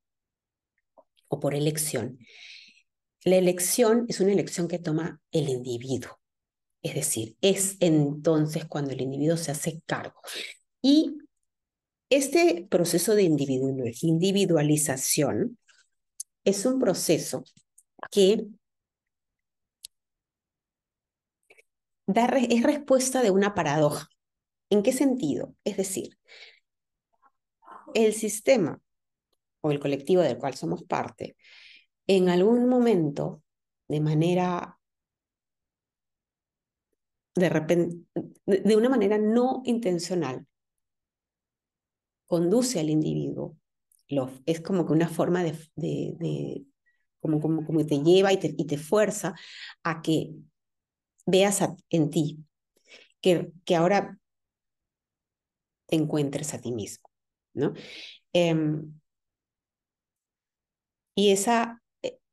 [1.28, 2.18] o por elección,
[3.24, 6.18] la elección es una elección que toma el individuo.
[6.83, 10.20] Es decir, es entonces cuando el individuo se hace cargo.
[10.83, 11.18] Y
[12.09, 15.59] este proceso de individualización
[16.44, 17.44] es un proceso
[18.11, 18.46] que
[22.06, 24.09] da, es respuesta de una paradoja.
[24.70, 25.54] ¿En qué sentido?
[25.64, 26.16] Es decir,
[27.94, 28.80] el sistema
[29.61, 31.37] o el colectivo del cual somos parte,
[32.16, 33.42] en algún momento,
[33.88, 34.79] de manera,
[37.35, 37.96] de repente,
[38.46, 40.46] de una manera no intencional,
[42.27, 43.57] conduce al individuo.
[44.46, 46.64] Es como que una forma de, de,
[47.20, 49.35] como, como, como te lleva y te, y te fuerza
[49.85, 50.33] a que
[51.27, 52.38] veas en ti,
[53.23, 54.18] que, que ahora
[55.87, 57.09] te encuentres a ti mismo,
[57.55, 57.73] ¿no?
[58.33, 58.94] Em,
[61.14, 61.79] y esa,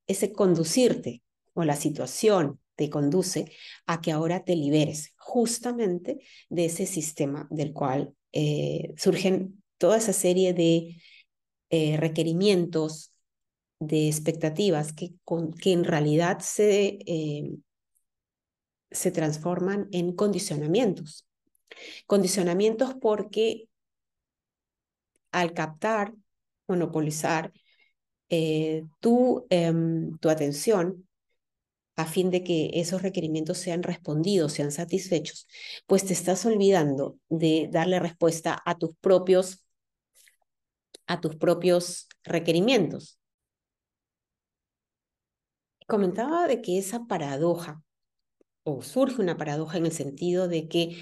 [0.07, 1.21] ese conducirte
[1.53, 3.51] o la situación te conduce
[3.85, 10.13] a que ahora te liberes justamente de ese sistema del cual eh, surgen toda esa
[10.13, 10.95] serie de
[11.69, 13.11] eh, requerimientos,
[13.79, 15.13] de expectativas que,
[15.65, 17.51] en realidad se, eh,
[18.91, 21.27] se transforman en condicionamientos.
[22.05, 23.67] Condicionamientos porque
[25.31, 26.13] al captar,
[26.67, 27.53] monopolizar
[28.29, 31.07] eh, tu, em, tu atención
[31.95, 35.47] a fin de que esos requerimientos sean respondidos, sean satisfechos,
[35.87, 39.63] pues te estás olvidando de darle respuesta a tus propios
[41.07, 43.17] a tus propios requerimientos.
[45.87, 47.81] Comentaba de que esa paradoja,
[48.63, 50.97] o surge una paradoja en el sentido de que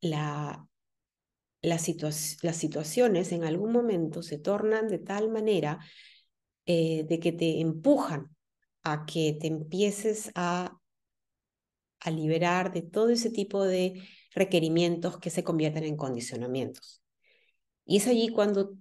[0.00, 0.68] la,
[1.60, 5.80] las situaciones en algún momento se tornan de tal manera
[6.72, 8.36] eh, de que te empujan
[8.84, 10.78] a que te empieces a,
[11.98, 14.00] a liberar de todo ese tipo de
[14.36, 17.02] requerimientos que se convierten en condicionamientos.
[17.84, 18.76] Y es allí cuando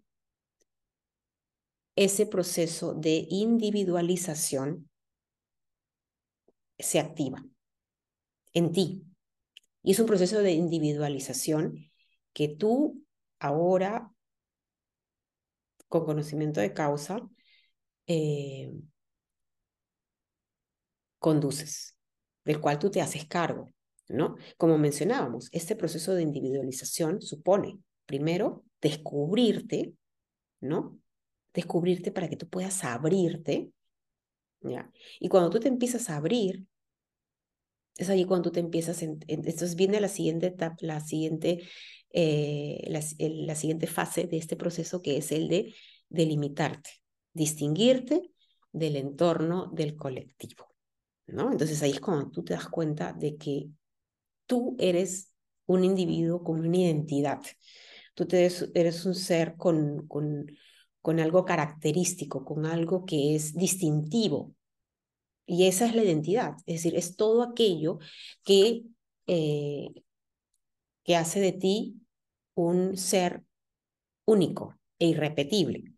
[1.96, 4.88] ese proceso de individualización
[6.78, 7.44] se activa
[8.54, 9.04] en ti.
[9.82, 11.90] Y es un proceso de individualización
[12.34, 13.04] que tú
[13.40, 14.14] ahora,
[15.88, 17.28] con conocimiento de causa,
[18.10, 18.72] eh,
[21.20, 21.96] conduces,
[22.44, 23.70] del cual tú te haces cargo,
[24.08, 24.36] ¿no?
[24.58, 29.94] Como mencionábamos, este proceso de individualización supone, primero, descubrirte,
[30.60, 31.00] ¿no?
[31.54, 33.72] descubrirte para que tú puedas abrirte,
[34.62, 34.92] ¿ya?
[35.20, 36.66] Y cuando tú te empiezas a abrir,
[37.96, 41.64] es ahí cuando tú te empiezas, en, entonces viene la siguiente etapa, la siguiente
[42.12, 45.76] eh, la, la siguiente fase de este proceso, que es el de
[46.10, 46.90] delimitarte,
[47.34, 48.32] distinguirte
[48.72, 50.70] del entorno del colectivo.
[51.28, 51.52] ¿no?
[51.52, 53.70] Entonces ahí es cuando tú te das cuenta de que
[54.46, 55.34] tú eres
[55.66, 57.42] un individuo con una identidad.
[58.16, 60.48] Tú eres, un ser con, con,
[61.02, 64.56] con algo característico, con algo que es distintivo.
[65.46, 67.98] Y esa es la identidad, es decir, es todo aquello
[68.44, 68.84] que,
[69.26, 69.90] eh,
[71.04, 71.96] que hace de ti
[72.54, 73.44] un ser
[74.26, 75.94] único e irrepetible,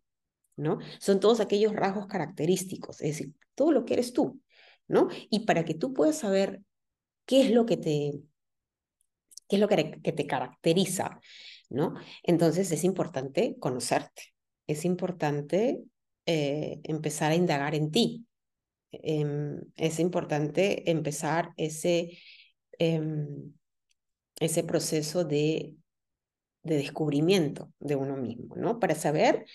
[0.98, 4.40] Son todos aquellos rasgos característicos, es decir, todo lo que eres tú,
[4.88, 5.08] ¿no?
[5.30, 6.62] Y para que tú puedas saber
[7.26, 8.12] qué es lo que te,
[9.48, 11.20] qué es lo que te caracteriza,
[11.68, 11.94] ¿no?
[12.22, 14.34] Entonces es importante conocerte,
[14.66, 15.82] es importante
[16.26, 18.26] eh, empezar a indagar en ti,
[18.92, 22.18] em, es importante empezar ese,
[22.78, 23.52] em,
[24.38, 25.74] ese proceso de,
[26.62, 28.78] de descubrimiento de uno mismo, ¿no?
[28.78, 29.46] Para saber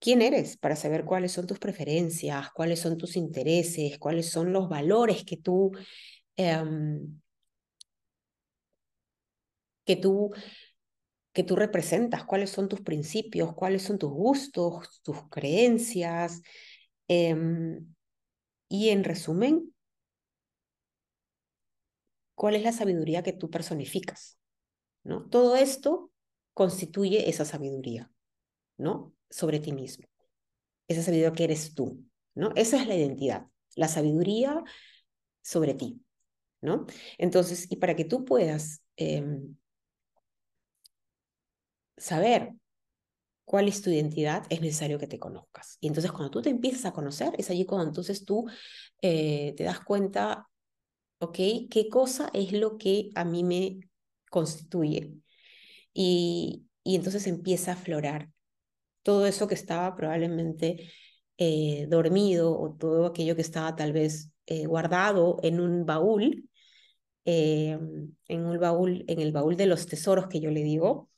[0.00, 4.68] quién eres, para saber cuáles son tus preferencias, cuáles son tus intereses, cuáles son los
[4.68, 5.72] valores que tú,
[6.36, 7.20] em,
[9.84, 10.32] que tú,
[11.32, 16.42] que tú representas, cuáles son tus principios, cuáles son tus gustos, tus creencias.
[17.08, 17.94] Em,
[18.68, 19.74] y en resumen,
[22.34, 24.38] cuál es la sabiduría que tú personificas.
[25.02, 25.28] ¿no?
[25.28, 26.10] Todo esto
[26.54, 28.10] constituye esa sabiduría.
[28.76, 29.13] ¿no?
[29.34, 30.06] Sobre ti mismo.
[30.86, 32.04] Esa sabiduría que eres tú,
[32.36, 32.52] ¿no?
[32.54, 34.62] Esa es la identidad, la sabiduría
[35.42, 36.04] sobre ti,
[36.60, 36.86] ¿no?
[37.18, 39.56] Entonces, y para que tú puedas em,
[41.96, 42.54] saber
[43.44, 45.78] cuál es tu identidad, es necesario que te conozcas.
[45.80, 48.46] Y entonces cuando tú te empiezas a conocer, es allí cuando entonces tú
[49.02, 50.48] eh, te das cuenta,
[51.18, 51.38] ¿ok?
[51.70, 53.80] ¿Qué cosa es lo que a mí me
[54.30, 55.12] constituye?
[55.92, 58.33] Y, y entonces empieza a aflorar
[59.04, 60.90] todo eso que estaba probablemente
[61.36, 66.48] eh, dormido o todo aquello que estaba tal vez eh, guardado en un baúl,
[67.24, 67.78] eh,
[68.28, 71.10] en un baúl, en el baúl de los tesoros que yo le digo.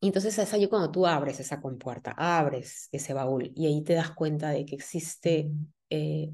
[0.00, 3.94] Y entonces es ahí cuando tú abres esa compuerta, abres ese baúl y ahí te
[3.94, 5.50] das cuenta de que existe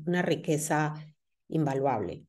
[0.07, 0.95] una riqueza
[1.49, 2.25] invaluable,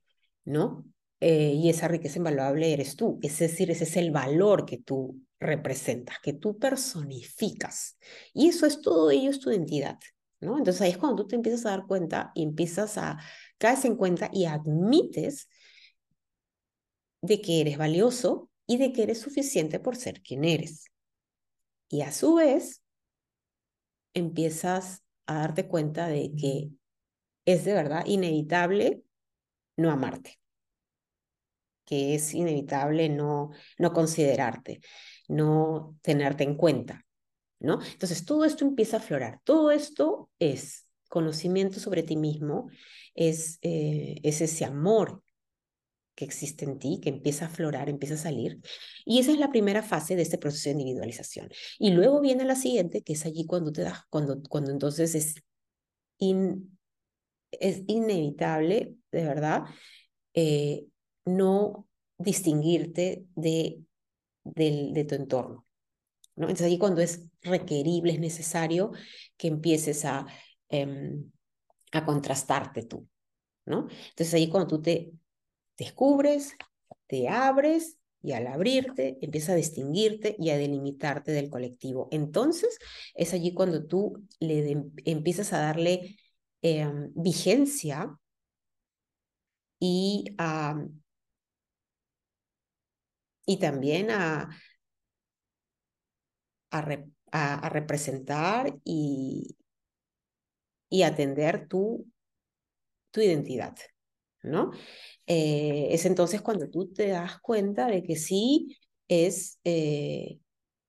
[0.45, 0.85] ¿no?
[1.19, 6.17] y esa riqueza invaluable eres tú, es decir, ese es el valor que tú representas,
[6.21, 7.97] que tú personificas.
[8.33, 9.99] Y eso es todo ello, es tu identidad.
[10.39, 10.57] ¿no?
[10.57, 13.17] Entonces ahí es cuando tú te empiezas a dar cuenta y empiezas a,
[13.57, 15.47] caes en cuenta y admites
[17.21, 20.85] de que eres valioso y de que eres suficiente por ser quien eres.
[21.89, 22.83] Y a su vez,
[24.13, 26.69] empiezas a darte cuenta de que
[27.45, 29.03] es de verdad inevitable
[29.77, 30.39] no amarte,
[31.85, 34.81] que es inevitable no, no considerarte,
[35.27, 37.05] no tenerte en cuenta,
[37.59, 37.79] ¿no?
[37.91, 39.39] Entonces, todo esto empieza a aflorar.
[39.43, 42.69] Todo esto es conocimiento sobre ti mismo,
[43.13, 45.21] es, eh, es ese amor
[46.15, 48.59] que existe en ti, que empieza a aflorar, empieza a salir.
[49.05, 51.49] Y esa es la primera fase de este proceso de individualización.
[51.79, 55.35] Y luego viene la siguiente, que es allí cuando te das, cuando, cuando entonces es,
[57.51, 59.63] es inevitable, de verdad,
[60.33, 60.85] eh,
[61.25, 63.79] no distinguirte de
[64.43, 65.65] de tu entorno.
[66.35, 66.43] ¿no?
[66.43, 68.91] Entonces ahí cuando es requerible, es necesario
[69.37, 70.25] que empieces a,
[70.69, 71.31] em,
[71.91, 73.07] a contrastarte tú.
[73.65, 73.87] ¿no?
[74.09, 75.11] Entonces ahí cuando tú te
[75.77, 76.55] descubres,
[77.07, 82.07] te abres y al abrirte empiezas a distinguirte y a delimitarte del colectivo.
[82.11, 82.79] Entonces
[83.13, 86.17] es allí cuando tú le empiezas a darle
[86.61, 88.17] em, vigencia
[89.79, 90.85] y a
[93.45, 94.49] y también a,
[96.71, 99.55] a, representar y,
[100.89, 102.07] y atender tu,
[103.11, 103.75] tu identidad,
[104.41, 104.71] ¿no?
[105.27, 108.77] Eh, es entonces cuando tú te das cuenta de que sí
[109.07, 110.39] es, eh,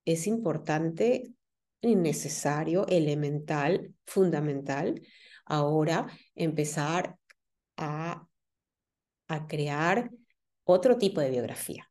[0.05, 1.33] es importante
[1.81, 5.03] y necesario, elemental, fundamental,
[5.45, 7.17] ahora empezar
[7.77, 8.27] a,
[9.29, 10.11] a crear
[10.65, 11.91] otro tipo de biografía.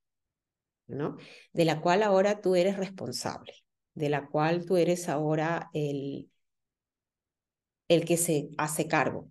[0.88, 1.18] ¿No?
[1.54, 3.54] De la cual ahora tú eres responsable,
[3.94, 6.30] de la cual tú eres ahora el,
[7.88, 9.30] el que se hace cargo,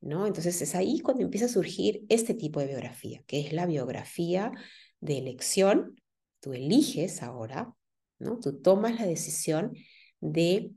[0.00, 0.26] ¿no?
[0.26, 4.52] Entonces es ahí cuando empieza a surgir este tipo de biografía, que es la biografía
[5.00, 6.00] de elección.
[6.40, 7.74] Tú eliges ahora,
[8.18, 8.38] ¿no?
[8.38, 9.74] Tú tomas la decisión
[10.20, 10.72] de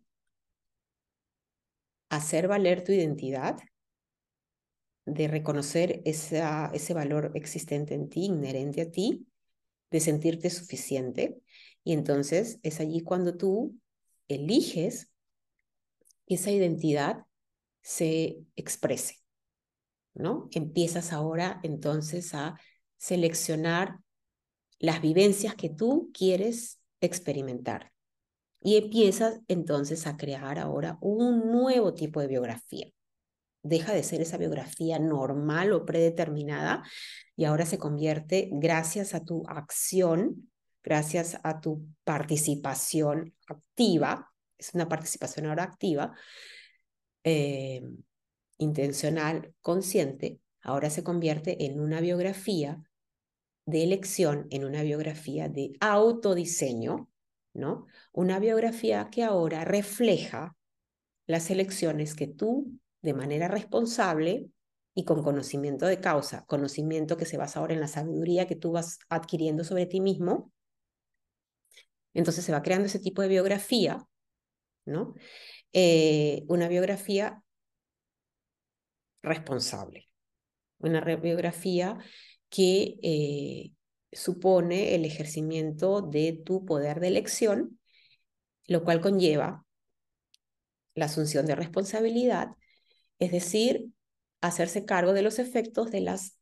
[2.10, 3.58] hacer valer tu identidad,
[5.06, 9.28] de reconocer esa, ese valor existente en ti, inherente a ti,
[9.92, 11.42] de sentirte suficiente.
[11.84, 13.76] Y entonces es allí cuando tú
[14.28, 15.10] eliges
[16.28, 17.26] que esa identidad
[17.82, 19.16] se exprese,
[20.14, 20.48] ¿no?
[20.52, 22.60] Empiezas ahora entonces a
[22.98, 24.00] seleccionar
[24.78, 27.92] las vivencias que tú quieres experimentar.
[28.62, 32.92] Y empiezas entonces a crear ahora un nuevo tipo de biografía.
[33.62, 36.84] Deja de ser esa biografía normal o predeterminada
[37.36, 40.50] y ahora se convierte, gracias a tu acción,
[40.84, 46.14] gracias a tu participación activa, es una participación ahora activa,
[47.24, 47.82] eh,
[48.58, 52.82] intencional, consciente, ahora se convierte en una biografía
[53.66, 57.10] de elección, en una biografía de autodiseño,
[57.54, 57.86] ¿no?
[58.12, 60.56] Una biografía que ahora refleja
[61.28, 64.50] las elecciones que tú, de manera responsable
[64.94, 68.72] y con conocimiento de causa, conocimiento que se basa ahora en la sabiduría que tú
[68.72, 70.52] vas adquiriendo sobre ti mismo,
[72.14, 74.06] entonces se va creando ese tipo de biografía,
[74.86, 75.14] ¿no?
[75.74, 77.42] Eh, una biografía
[79.22, 80.10] responsable,
[80.80, 81.98] una biografía
[82.50, 83.72] que eh,
[84.12, 87.80] supone el ejercimiento de tu poder de elección,
[88.68, 89.66] lo cual conlleva
[90.96, 92.50] la asunción de responsabilidad,
[93.20, 93.92] es decir,
[94.42, 96.38] hacerse cargo de los efectos de las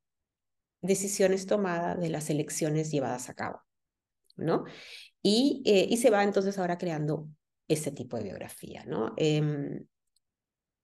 [0.82, 3.62] decisiones tomadas, de las elecciones llevadas a cabo,
[4.36, 4.66] ¿no?
[5.22, 7.28] Y, eh, y se va entonces ahora creando
[7.68, 9.14] ese tipo de biografía, ¿no?
[9.18, 9.86] Em,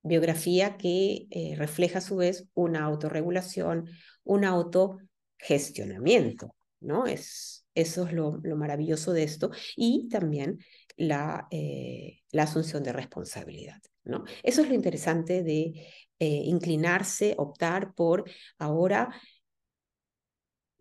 [0.02, 3.90] biografía que eh, refleja a su vez una autorregulación,
[4.24, 7.06] un autogestionamiento, ¿no?
[7.06, 10.60] Es, eso es lo, maravilloso de esto y también
[10.98, 14.24] la, eh, la asunción de responsabilidad, ¿no?
[14.44, 15.74] Eso es lo interesante de
[16.20, 18.24] eh, inclinarse, optar por
[18.58, 19.10] ahora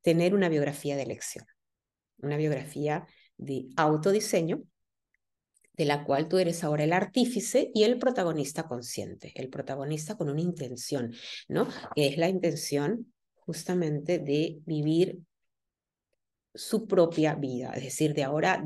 [0.02, 1.46] tener una biografía de elección,
[2.18, 3.06] una biografía
[3.36, 4.62] de autodiseño
[5.74, 10.28] de la cual tú eres ahora el artífice y el protagonista consciente, el protagonista con
[10.28, 11.14] una intención,
[11.48, 11.66] ¿no?
[11.96, 15.20] Que es la intención justamente de vivir
[16.54, 18.62] su propia vida, es decir, de ahora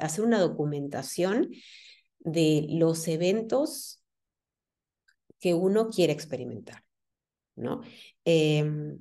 [0.00, 1.50] hacer una documentación
[2.24, 4.02] de los eventos
[5.40, 6.84] que uno quiere experimentar,
[7.56, 7.82] ¿no?
[8.24, 8.98] Em,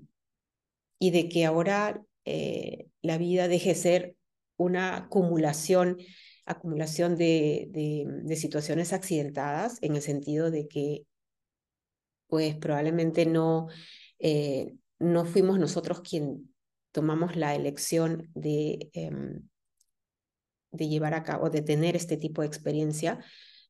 [1.00, 4.16] y de que ahora eh, la vida deje de ser
[4.58, 5.98] una acumulación
[6.46, 11.06] acumulación de, de, situaciones accidentadas en el sentido de que
[12.28, 13.68] pues probablemente no,
[14.20, 16.54] eh, no fuimos nosotros quien
[16.92, 19.48] tomamos la elección de, em,
[20.72, 23.24] de llevar a cabo, de tener este tipo de experiencia,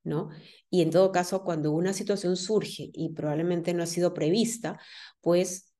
[0.03, 0.29] ¿no?
[0.69, 4.79] Y en todo caso, cuando una situación surge y probablemente no ha sido prevista,
[5.21, 5.73] pues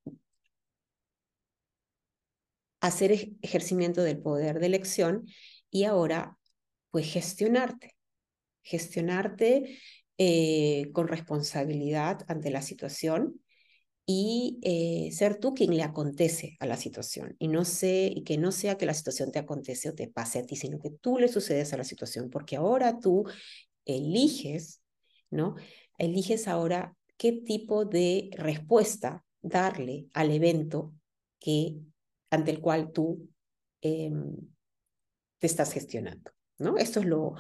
[2.82, 5.26] hacer ejercimiento del poder de elección
[5.70, 6.38] y ahora
[6.90, 7.96] pues gestionarte,
[8.64, 9.80] gestionarte
[10.18, 13.42] eh, con responsabilidad ante la situación
[14.06, 18.38] y eh, ser tú quien le acontece a la situación y no sé y que
[18.38, 21.18] no sea que la situación te acontece o te pase a ti, sino que tú
[21.18, 23.26] le sucedes a la situación, porque ahora tú
[23.86, 24.82] eliges,
[25.30, 25.56] ¿no?
[25.98, 30.94] Eliges ahora qué tipo de respuesta darle al evento
[31.40, 31.78] que
[32.30, 33.30] ante el cual tú
[33.82, 34.36] em,
[35.40, 36.32] te estás gestionando.
[36.62, 36.78] ¿no?
[36.78, 37.36] Esto es lo,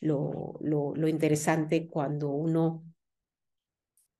[0.00, 2.84] lo, lo, interesante cuando uno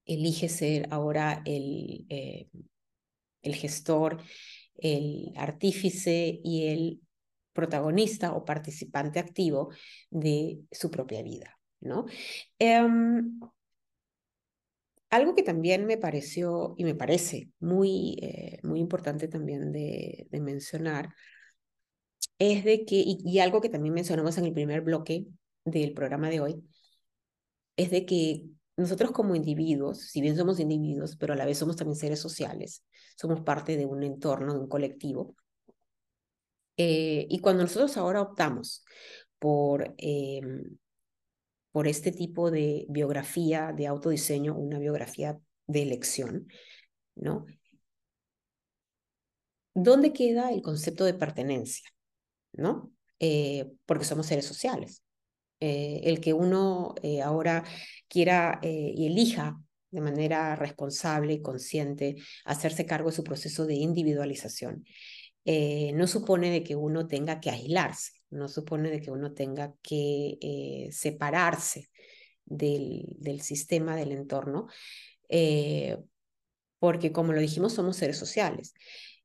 [0.06, 2.48] elige ser ahora el, eh,
[3.42, 4.22] el gestor,
[4.76, 7.00] el artífice y el
[7.52, 9.70] protagonista o participante activo
[10.10, 12.06] de su propia vida, ¿no?
[12.58, 13.38] Em,
[15.10, 20.40] algo que también me pareció y me parece muy, eh, muy importante también de, de
[20.40, 21.10] mencionar
[22.38, 25.26] es de que, y, algo que también mencionamos en el primer bloque
[25.64, 26.64] del programa de hoy,
[27.76, 28.46] es de que
[28.76, 32.84] nosotros como individuos, si bien somos individuos, pero a la vez somos también seres sociales,
[33.16, 35.36] somos parte de un entorno, de un colectivo.
[36.76, 38.84] Eh, y cuando nosotros ahora optamos
[39.38, 40.78] por, em,
[41.72, 46.48] por este tipo de biografía de autodiseño, una biografía de elección,
[47.14, 47.46] ¿no?
[49.74, 51.92] ¿Dónde queda el concepto de pertenencia?
[52.52, 52.92] ¿no?
[53.18, 55.01] Eh, porque somos seres sociales.
[55.64, 57.62] Eh, el que uno eh, ahora
[58.08, 59.60] quiera y elija
[59.92, 64.84] de manera responsable y consciente hacerse cargo de su proceso de individualización,
[65.44, 70.88] no supone de que uno tenga que aislarse, no supone de que uno tenga que
[70.90, 71.90] separarse
[72.44, 74.66] del, del, sistema, del entorno,
[76.78, 78.74] porque como lo dijimos, somos seres sociales.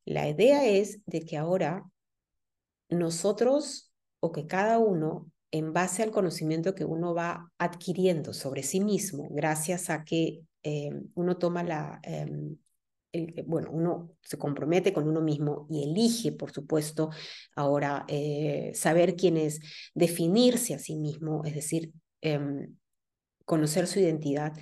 [0.06, 1.84] La idea es de que ahora
[2.90, 8.80] nosotros o que cada uno, en base al conocimiento que uno va adquiriendo sobre sí
[8.80, 12.58] mismo, gracias a que eh, uno toma la, em,
[13.12, 17.10] el, bueno, uno se compromete con uno mismo y elige, por supuesto,
[17.56, 19.62] ahora eh, saber quién es,
[19.94, 21.92] definirse a sí mismo, es decir,
[22.22, 22.76] em,
[23.46, 24.54] conocer su identidad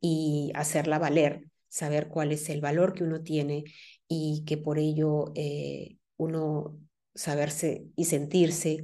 [0.00, 3.64] y hacerla valer, saber cuál es el valor que uno tiene
[4.08, 6.78] y que por ello eh, uno
[7.14, 8.78] saberse y sentirse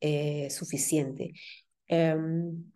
[0.00, 1.32] eh, suficiente.
[1.86, 2.70] Em,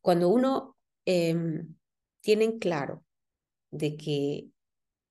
[0.00, 1.74] cuando uno em,
[2.20, 3.04] tiene claro
[3.70, 4.48] de que,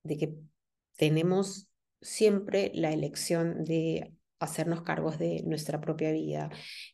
[0.04, 0.36] de que
[0.96, 1.68] tenemos
[2.02, 6.50] siempre la elección de hacernos cargos de nuestra propia vida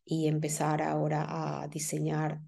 [0.06, 1.26] y empezar ahora
[1.64, 2.40] a diseñar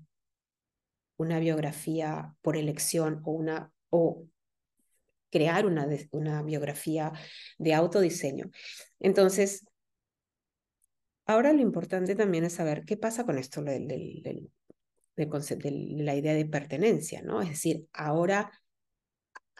[1.17, 4.27] una biografía por elección o, una, o
[5.29, 7.11] crear una, una biografía
[7.57, 8.49] de autodiseño.
[8.99, 9.65] Entonces,
[11.25, 14.51] ahora lo importante también es saber qué pasa con esto del,
[15.29, 17.41] concepto, de la idea de pertenencia, ¿no?
[17.41, 18.51] Es decir, ahora,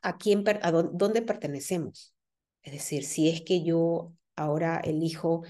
[0.01, 2.13] ¿a quién, a dónde pertenecemos?
[2.61, 5.43] Es decir, si es que yo ahora elijo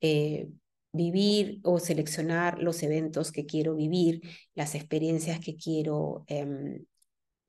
[0.00, 0.48] eh,
[0.92, 4.22] vivir o seleccionar los eventos que quiero vivir,
[4.54, 6.84] las experiencias que quiero em,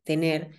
[0.03, 0.51] tener,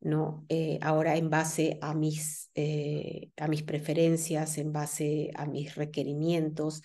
[0.00, 0.44] ¿no?
[0.48, 6.82] Eh, ahora en base a mis, eh, a mis preferencias, en base a mis requerimientos,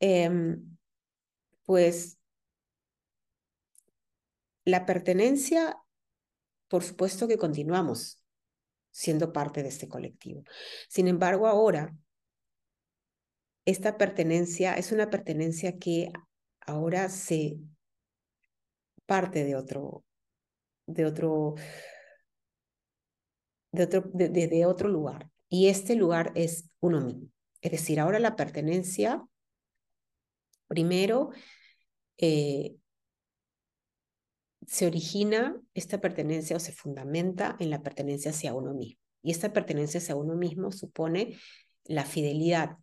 [0.00, 0.76] em,
[1.64, 2.18] pues
[4.64, 5.78] la pertenencia,
[6.68, 8.22] por supuesto que continuamos
[8.90, 10.44] siendo parte de este colectivo.
[10.88, 11.94] Sin embargo, ahora
[13.64, 16.10] esta pertenencia es una pertenencia que
[16.60, 17.58] ahora se
[19.06, 20.04] parte de otro,
[20.86, 21.54] de otro,
[23.74, 25.30] de otro, de, otro lugar.
[25.48, 27.28] Y este lugar es uno mismo.
[27.60, 29.22] Es decir, ahora la pertenencia,
[30.68, 31.30] primero,
[32.18, 32.76] eh,
[34.66, 39.00] se origina esta pertenencia o se fundamenta en la pertenencia hacia uno mismo.
[39.22, 41.36] Y esta pertenencia hacia uno mismo supone
[41.84, 42.76] la fidelidad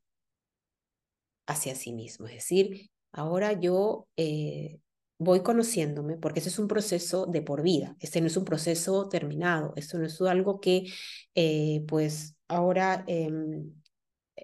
[1.48, 2.28] hacia sí mismo.
[2.28, 4.80] Es decir, ahora yo eh,
[5.24, 9.08] voy conociéndome, porque ese es un proceso de por vida, este no es un proceso
[9.08, 10.92] terminado, esto no es algo que
[11.36, 13.72] eh, pues ahora em,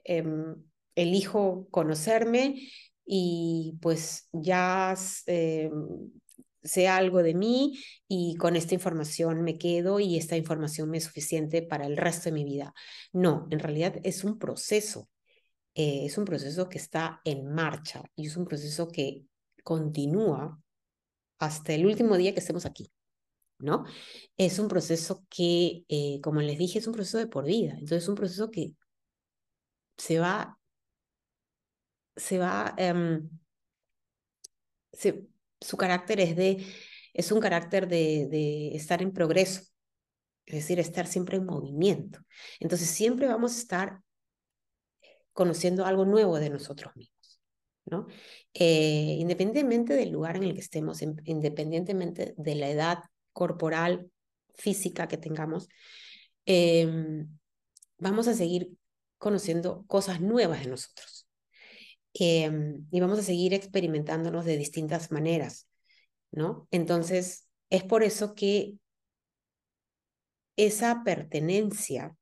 [0.03, 0.55] em,
[0.95, 2.69] elijo conocerme
[3.05, 6.11] y pues ya em,
[6.61, 11.05] sé algo de mí y con esta información me quedo y esta información me es
[11.05, 12.73] suficiente para el resto de mi vida.
[13.13, 15.09] No, en realidad es un proceso
[15.77, 19.25] eh, es un proceso que está en marcha y es un proceso que
[19.63, 20.59] continúa
[21.39, 22.91] hasta el último día que estemos aquí,
[23.59, 23.85] ¿no?
[24.37, 27.73] Es un proceso que, eh, como les dije, es un proceso de por vida.
[27.73, 28.73] Entonces, es un proceso que
[29.97, 30.59] se va,
[32.15, 33.29] se va, em,
[35.61, 36.65] su carácter es de,
[37.13, 39.61] es un carácter de, de estar en progreso,
[40.45, 42.19] es decir, estar siempre en movimiento.
[42.59, 44.01] Entonces, siempre vamos a estar
[45.33, 47.16] conociendo algo nuevo de nosotros mismos,
[48.53, 52.99] Eh, independientemente del lugar en el que estemos, independientemente de la edad
[53.33, 54.11] corporal,
[54.55, 55.67] física que tengamos,
[56.45, 57.27] em,
[57.99, 58.71] vamos a seguir
[59.17, 61.27] conociendo cosas nuevas de nosotros.
[62.13, 65.67] Em, y vamos a seguir experimentándonos de distintas maneras,
[66.31, 66.67] ¿no?
[66.71, 68.75] Entonces, es por eso que
[70.55, 72.15] esa pertenencia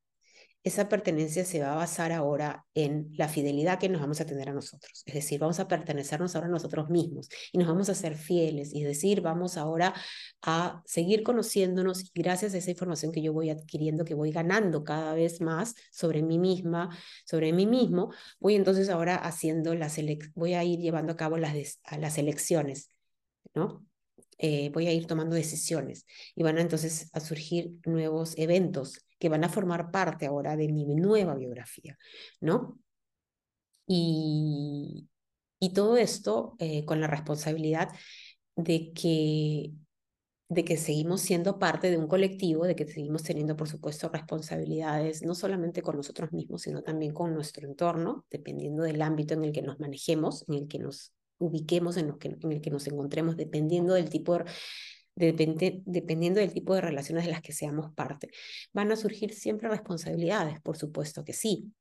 [0.65, 4.49] esa pertenencia se va a basar ahora en la fidelidad que nos vamos a tener
[4.49, 5.03] a nosotros.
[5.05, 8.71] Es decir, vamos a pertenecernos ahora a nosotros mismos y nos vamos a ser fieles.
[8.73, 9.93] Es decir, vamos ahora
[10.41, 14.83] a seguir conociéndonos y gracias a esa información que yo voy adquiriendo, que voy ganando
[14.83, 16.89] cada vez más sobre mí misma,
[17.25, 19.95] sobre mí mismo, voy entonces ahora haciendo las
[20.33, 22.89] voy a ir llevando a cabo las, las elecciones,
[23.53, 23.85] ¿no?
[24.37, 26.05] Eh, voy a ir tomando decisiones
[26.35, 30.67] y van a, entonces a surgir nuevos eventos que van a formar parte ahora de
[30.67, 31.97] mi nueva biografía,
[32.41, 32.79] ¿no?
[33.87, 35.07] Y,
[35.59, 37.89] y todo esto eh, con la responsabilidad
[38.55, 39.71] de que,
[40.49, 45.23] de que seguimos siendo parte de un colectivo, de que seguimos teniendo, por supuesto, responsabilidades,
[45.23, 49.51] no solamente con nosotros mismos, sino también con nuestro entorno, dependiendo del ámbito en el
[49.51, 53.37] que nos manejemos, en el que nos ubiquemos, en, que, en el que nos encontremos,
[53.37, 54.45] dependiendo del tipo de
[55.17, 58.29] Depende, dependiendo del tipo de relaciones de las que seamos parte.
[58.73, 61.71] Van a surgir siempre responsabilidades, por supuesto que sí,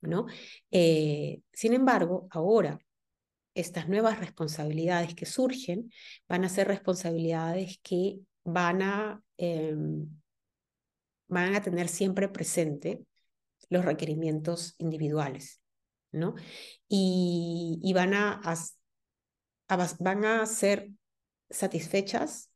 [0.00, 0.26] ¿no?
[0.72, 2.80] Eh, sin embargo, ahora
[3.54, 5.92] estas nuevas responsabilidades que surgen
[6.28, 10.08] van a ser responsabilidades que van a, em,
[11.28, 13.04] van a tener siempre presente
[13.68, 15.60] los requerimientos individuales.
[16.12, 16.34] ¿no?
[16.88, 18.40] Y, van, a,
[19.98, 20.90] van a ser
[21.48, 22.50] satisfechas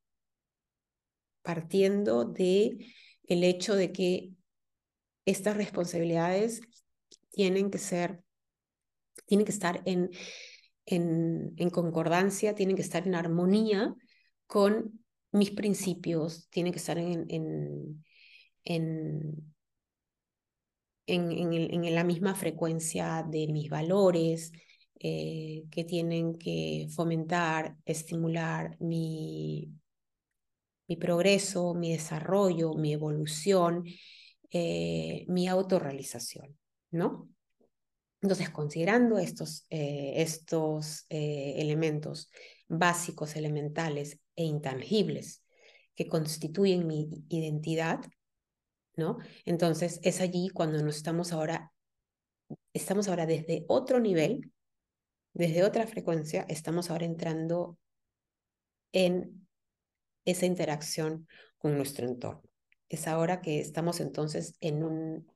[1.43, 2.93] partiendo de
[3.25, 4.33] el hecho de que
[5.27, 6.61] estas responsabilidades
[7.31, 8.23] tienen que ser,
[9.27, 10.11] tienen que estar en,
[10.87, 13.95] en, concordancia, tienen que estar en armonía
[14.47, 18.05] con mis principios, tienen que estar en, en,
[18.65, 19.55] en,
[21.07, 24.53] en la misma frecuencia de mis valores,
[25.01, 29.73] eh, que tienen que fomentar, estimular mi,
[30.89, 33.85] mi progreso, mi desarrollo, mi evolución,
[34.51, 36.57] eh, mi autorrealización,
[36.91, 37.29] ¿no?
[38.23, 42.31] Entonces, considerando estos, eh, estos elementos
[42.69, 45.45] básicos, elementales e intangibles
[45.95, 48.01] que constituyen mi identidad,
[48.97, 49.19] ¿no?
[49.45, 51.73] Entonces, es allí cuando nos estamos ahora,
[52.73, 54.54] estamos ahora desde otro nivel,
[55.35, 57.77] desde otra frecuencia, estamos ahora entrando
[58.93, 59.47] en
[60.25, 61.27] esa interacción
[61.59, 62.43] con nuestro entorno.
[62.89, 65.27] Es ahora que estamos entonces en un,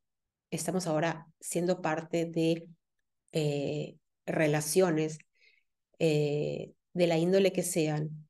[0.51, 2.69] estamos ahora siendo parte de
[3.33, 5.19] eh, relaciones
[5.99, 8.29] eh, de la índole que sean,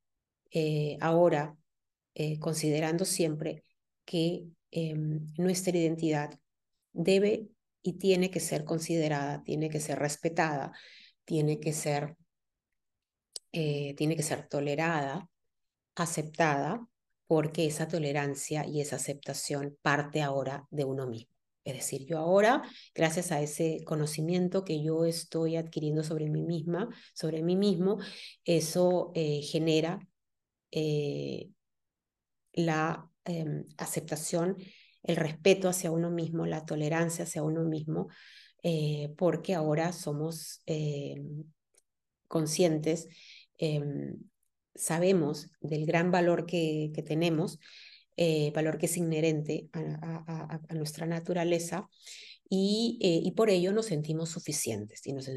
[0.50, 1.54] eh, ahora
[2.40, 3.62] considerando siempre
[4.04, 6.36] que em, nuestra identidad
[6.92, 7.46] debe
[7.80, 10.72] y tiene que ser considerada, tiene que ser respetada,
[11.28, 12.16] tiene que ser,
[13.52, 15.28] tiene que ser tolerada
[15.94, 16.88] aceptada
[17.26, 21.30] porque esa tolerancia y esa aceptación parte ahora de uno mismo.
[21.62, 22.62] Es decir, yo ahora,
[22.94, 27.98] gracias a ese conocimiento que yo estoy adquiriendo sobre mí misma, sobre mí mismo,
[28.46, 30.00] eso eh, genera
[30.70, 31.50] eh,
[32.54, 34.56] la em, aceptación,
[35.02, 38.08] el respeto hacia uno mismo, la tolerancia hacia uno mismo,
[38.62, 41.44] eh, porque ahora somos em,
[42.26, 43.08] conscientes
[43.58, 44.18] em,
[44.78, 47.58] sabemos del gran valor que, que tenemos,
[48.16, 51.88] eh, valor que es inherente a, nuestra naturaleza,
[52.50, 55.28] y, eh, y, por ello nos sentimos suficientes y nos,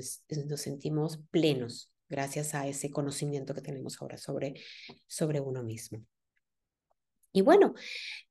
[0.48, 4.54] nos, sentimos plenos gracias a ese conocimiento que tenemos ahora sobre,
[5.08, 6.06] sobre uno mismo.
[7.34, 7.74] Y bueno,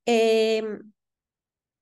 [0.07, 0.93] em,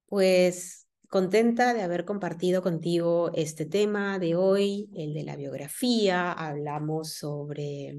[0.06, 6.32] pues contenta de haber compartido contigo este tema de hoy, el de la biografía.
[6.32, 7.96] Hablamos sobre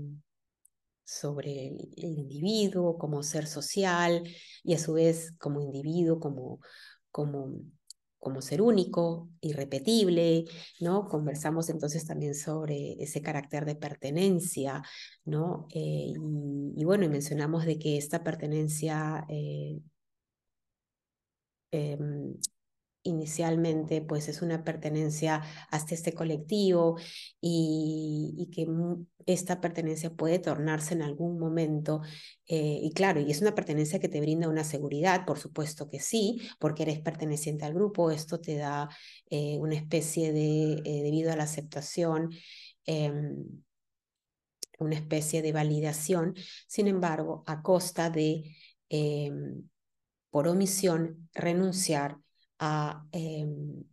[1.10, 4.24] sobre el, individuo como ser social
[4.64, 6.60] y a su vez como individuo, como,
[7.12, 7.55] como,
[8.20, 10.45] como ser único, irrepetible,
[10.80, 11.07] ¿no?
[11.07, 14.84] Conversamos entonces también sobre ese carácter de pertenencia,
[15.26, 15.68] ¿no?
[15.74, 16.14] Eh,
[16.76, 19.80] y, bueno, mencionamos de que esta pertenencia eh,
[21.72, 22.36] em,
[23.04, 25.41] inicialmente pues es una pertenencia
[25.72, 26.97] hasta este colectivo
[27.41, 28.68] y, que
[29.26, 32.02] esta pertenencia puede tornarse en algún momento
[32.47, 36.00] eh, y claro, y es una pertenencia que te brinda una seguridad, por supuesto que
[36.00, 38.89] sí, porque eres perteneciente al grupo, esto te da
[39.30, 42.32] eh, una especie de, eh, debido a la aceptación,
[42.86, 43.45] em,
[44.80, 46.34] una especie de validación,
[46.68, 48.56] sin embargo, a costa de,
[48.89, 49.70] em,
[50.32, 52.18] por omisión, renunciar
[52.60, 53.84] a em,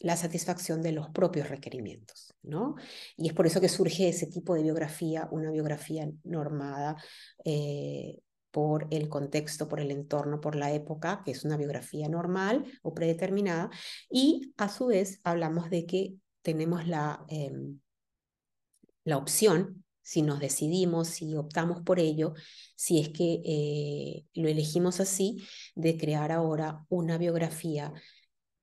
[0.00, 2.74] la satisfacción de los propios requerimientos, ¿no?
[3.16, 6.96] Y es por eso que surge ese tipo de biografía, una biografía normada
[7.44, 8.18] eh,
[8.50, 12.94] por el contexto, por el entorno, por la época, que es una biografía normal o
[12.94, 13.70] predeterminada,
[14.10, 17.78] y a su vez hablamos de que tenemos la, em,
[19.04, 22.34] la opción si nos decidimos, si optamos por ello,
[22.76, 25.42] si es que eh, lo elegimos así,
[25.74, 27.92] de crear ahora una biografía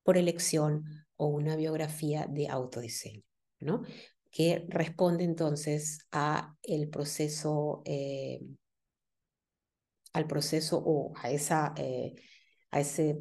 [0.03, 0.83] por elección
[1.15, 3.23] o una biografía de autodiseño,
[3.59, 3.83] ¿no?
[4.31, 8.41] que responde entonces a el proceso, eh,
[10.13, 12.15] al proceso o a, esa, eh,
[12.71, 13.19] a, ese,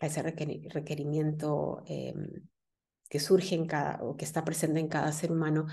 [0.00, 2.48] a ese requerimiento em,
[3.12, 5.66] que surge en cada, o que está presente en cada ser humano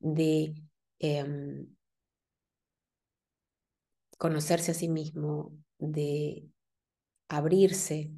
[0.00, 0.54] de
[0.98, 1.66] em,
[4.16, 6.48] conocerse a sí mismo, de
[7.28, 8.12] abrirse,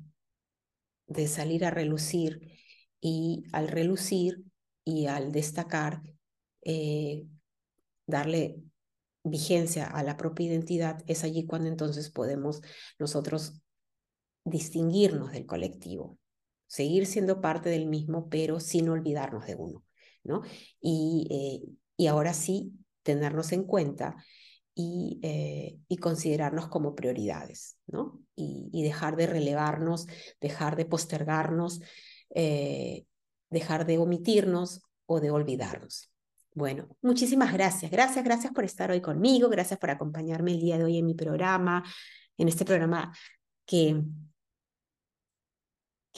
[1.08, 2.56] de salir a relucir
[3.00, 4.44] y al relucir
[4.84, 6.00] y al destacar,
[6.62, 7.26] eh,
[8.06, 8.62] darle
[9.24, 12.62] vigencia a la propia identidad, es allí cuando entonces podemos
[12.96, 13.60] nosotros
[14.44, 16.16] distinguirnos del colectivo,
[16.68, 19.84] seguir siendo parte del mismo, pero sin olvidarnos de uno,
[20.22, 20.42] ¿no?
[20.80, 24.16] Y, eh, y ahora sí, tenernos en cuenta
[24.74, 28.20] y, eh, y considerarnos como prioridades, ¿no?
[28.36, 30.06] Y, y, dejar de relevarnos,
[30.40, 31.80] dejar de postergarnos,
[32.34, 33.06] eh,
[33.50, 36.12] dejar de omitirnos o de olvidarnos.
[36.54, 37.90] Bueno, muchísimas gracias.
[37.90, 39.48] Gracias, gracias por estar hoy conmigo.
[39.48, 41.82] Gracias por acompañarme el día de hoy en mi programa,
[42.36, 43.12] en este programa
[43.64, 44.02] que,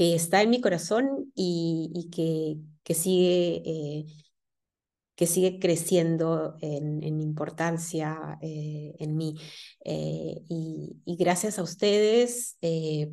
[0.01, 4.07] que está en mi corazón y, que, que, sigue, eh,
[5.15, 9.37] que sigue creciendo en, en importancia eh, en mí.
[9.85, 12.57] Eh, y, y, gracias a ustedes,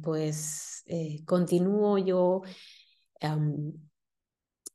[0.01, 0.85] pues
[1.25, 2.43] continúo yo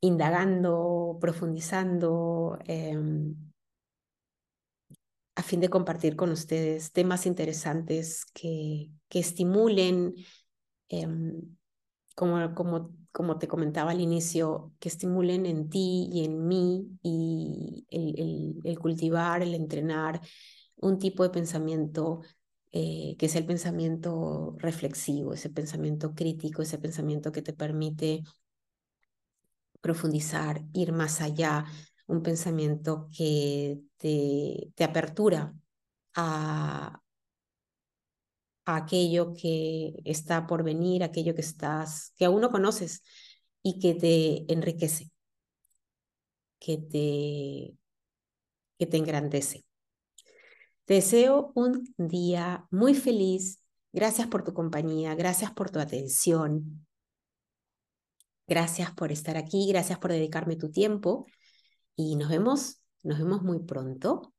[0.02, 3.34] indagando, profundizando, em,
[5.34, 10.14] a fin de compartir con ustedes temas interesantes que, que estimulen,
[10.90, 11.56] em,
[12.14, 17.86] como, como, como te comentaba al inicio, que estimulen en ti y en mí y
[17.90, 20.20] el, el, cultivar, el entrenar
[20.76, 22.22] un tipo de pensamiento
[22.72, 28.22] eh, que es el pensamiento reflexivo, ese pensamiento crítico, ese pensamiento que te permite
[29.80, 31.66] profundizar, ir más allá,
[32.06, 35.54] un pensamiento que te, te apertura
[38.64, 43.02] a, aquello que está por venir, aquello que estás, que aún no conoces
[43.62, 45.10] y que te enriquece,
[46.58, 47.76] que te,
[48.78, 49.64] que te engrandece.
[50.84, 53.62] Te deseo un día muy feliz.
[53.92, 56.86] Gracias por tu compañía, gracias por tu atención.
[58.46, 61.26] Gracias por estar aquí, gracias por dedicarme tu tiempo
[61.96, 64.34] y nos vemos, nos vemos muy pronto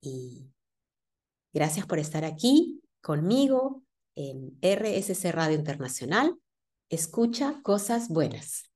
[0.00, 0.50] y
[1.52, 3.82] gracias por estar aquí conmigo
[4.14, 6.36] en RSC Radio Internacional.
[6.88, 8.69] Escucha cosas buenas.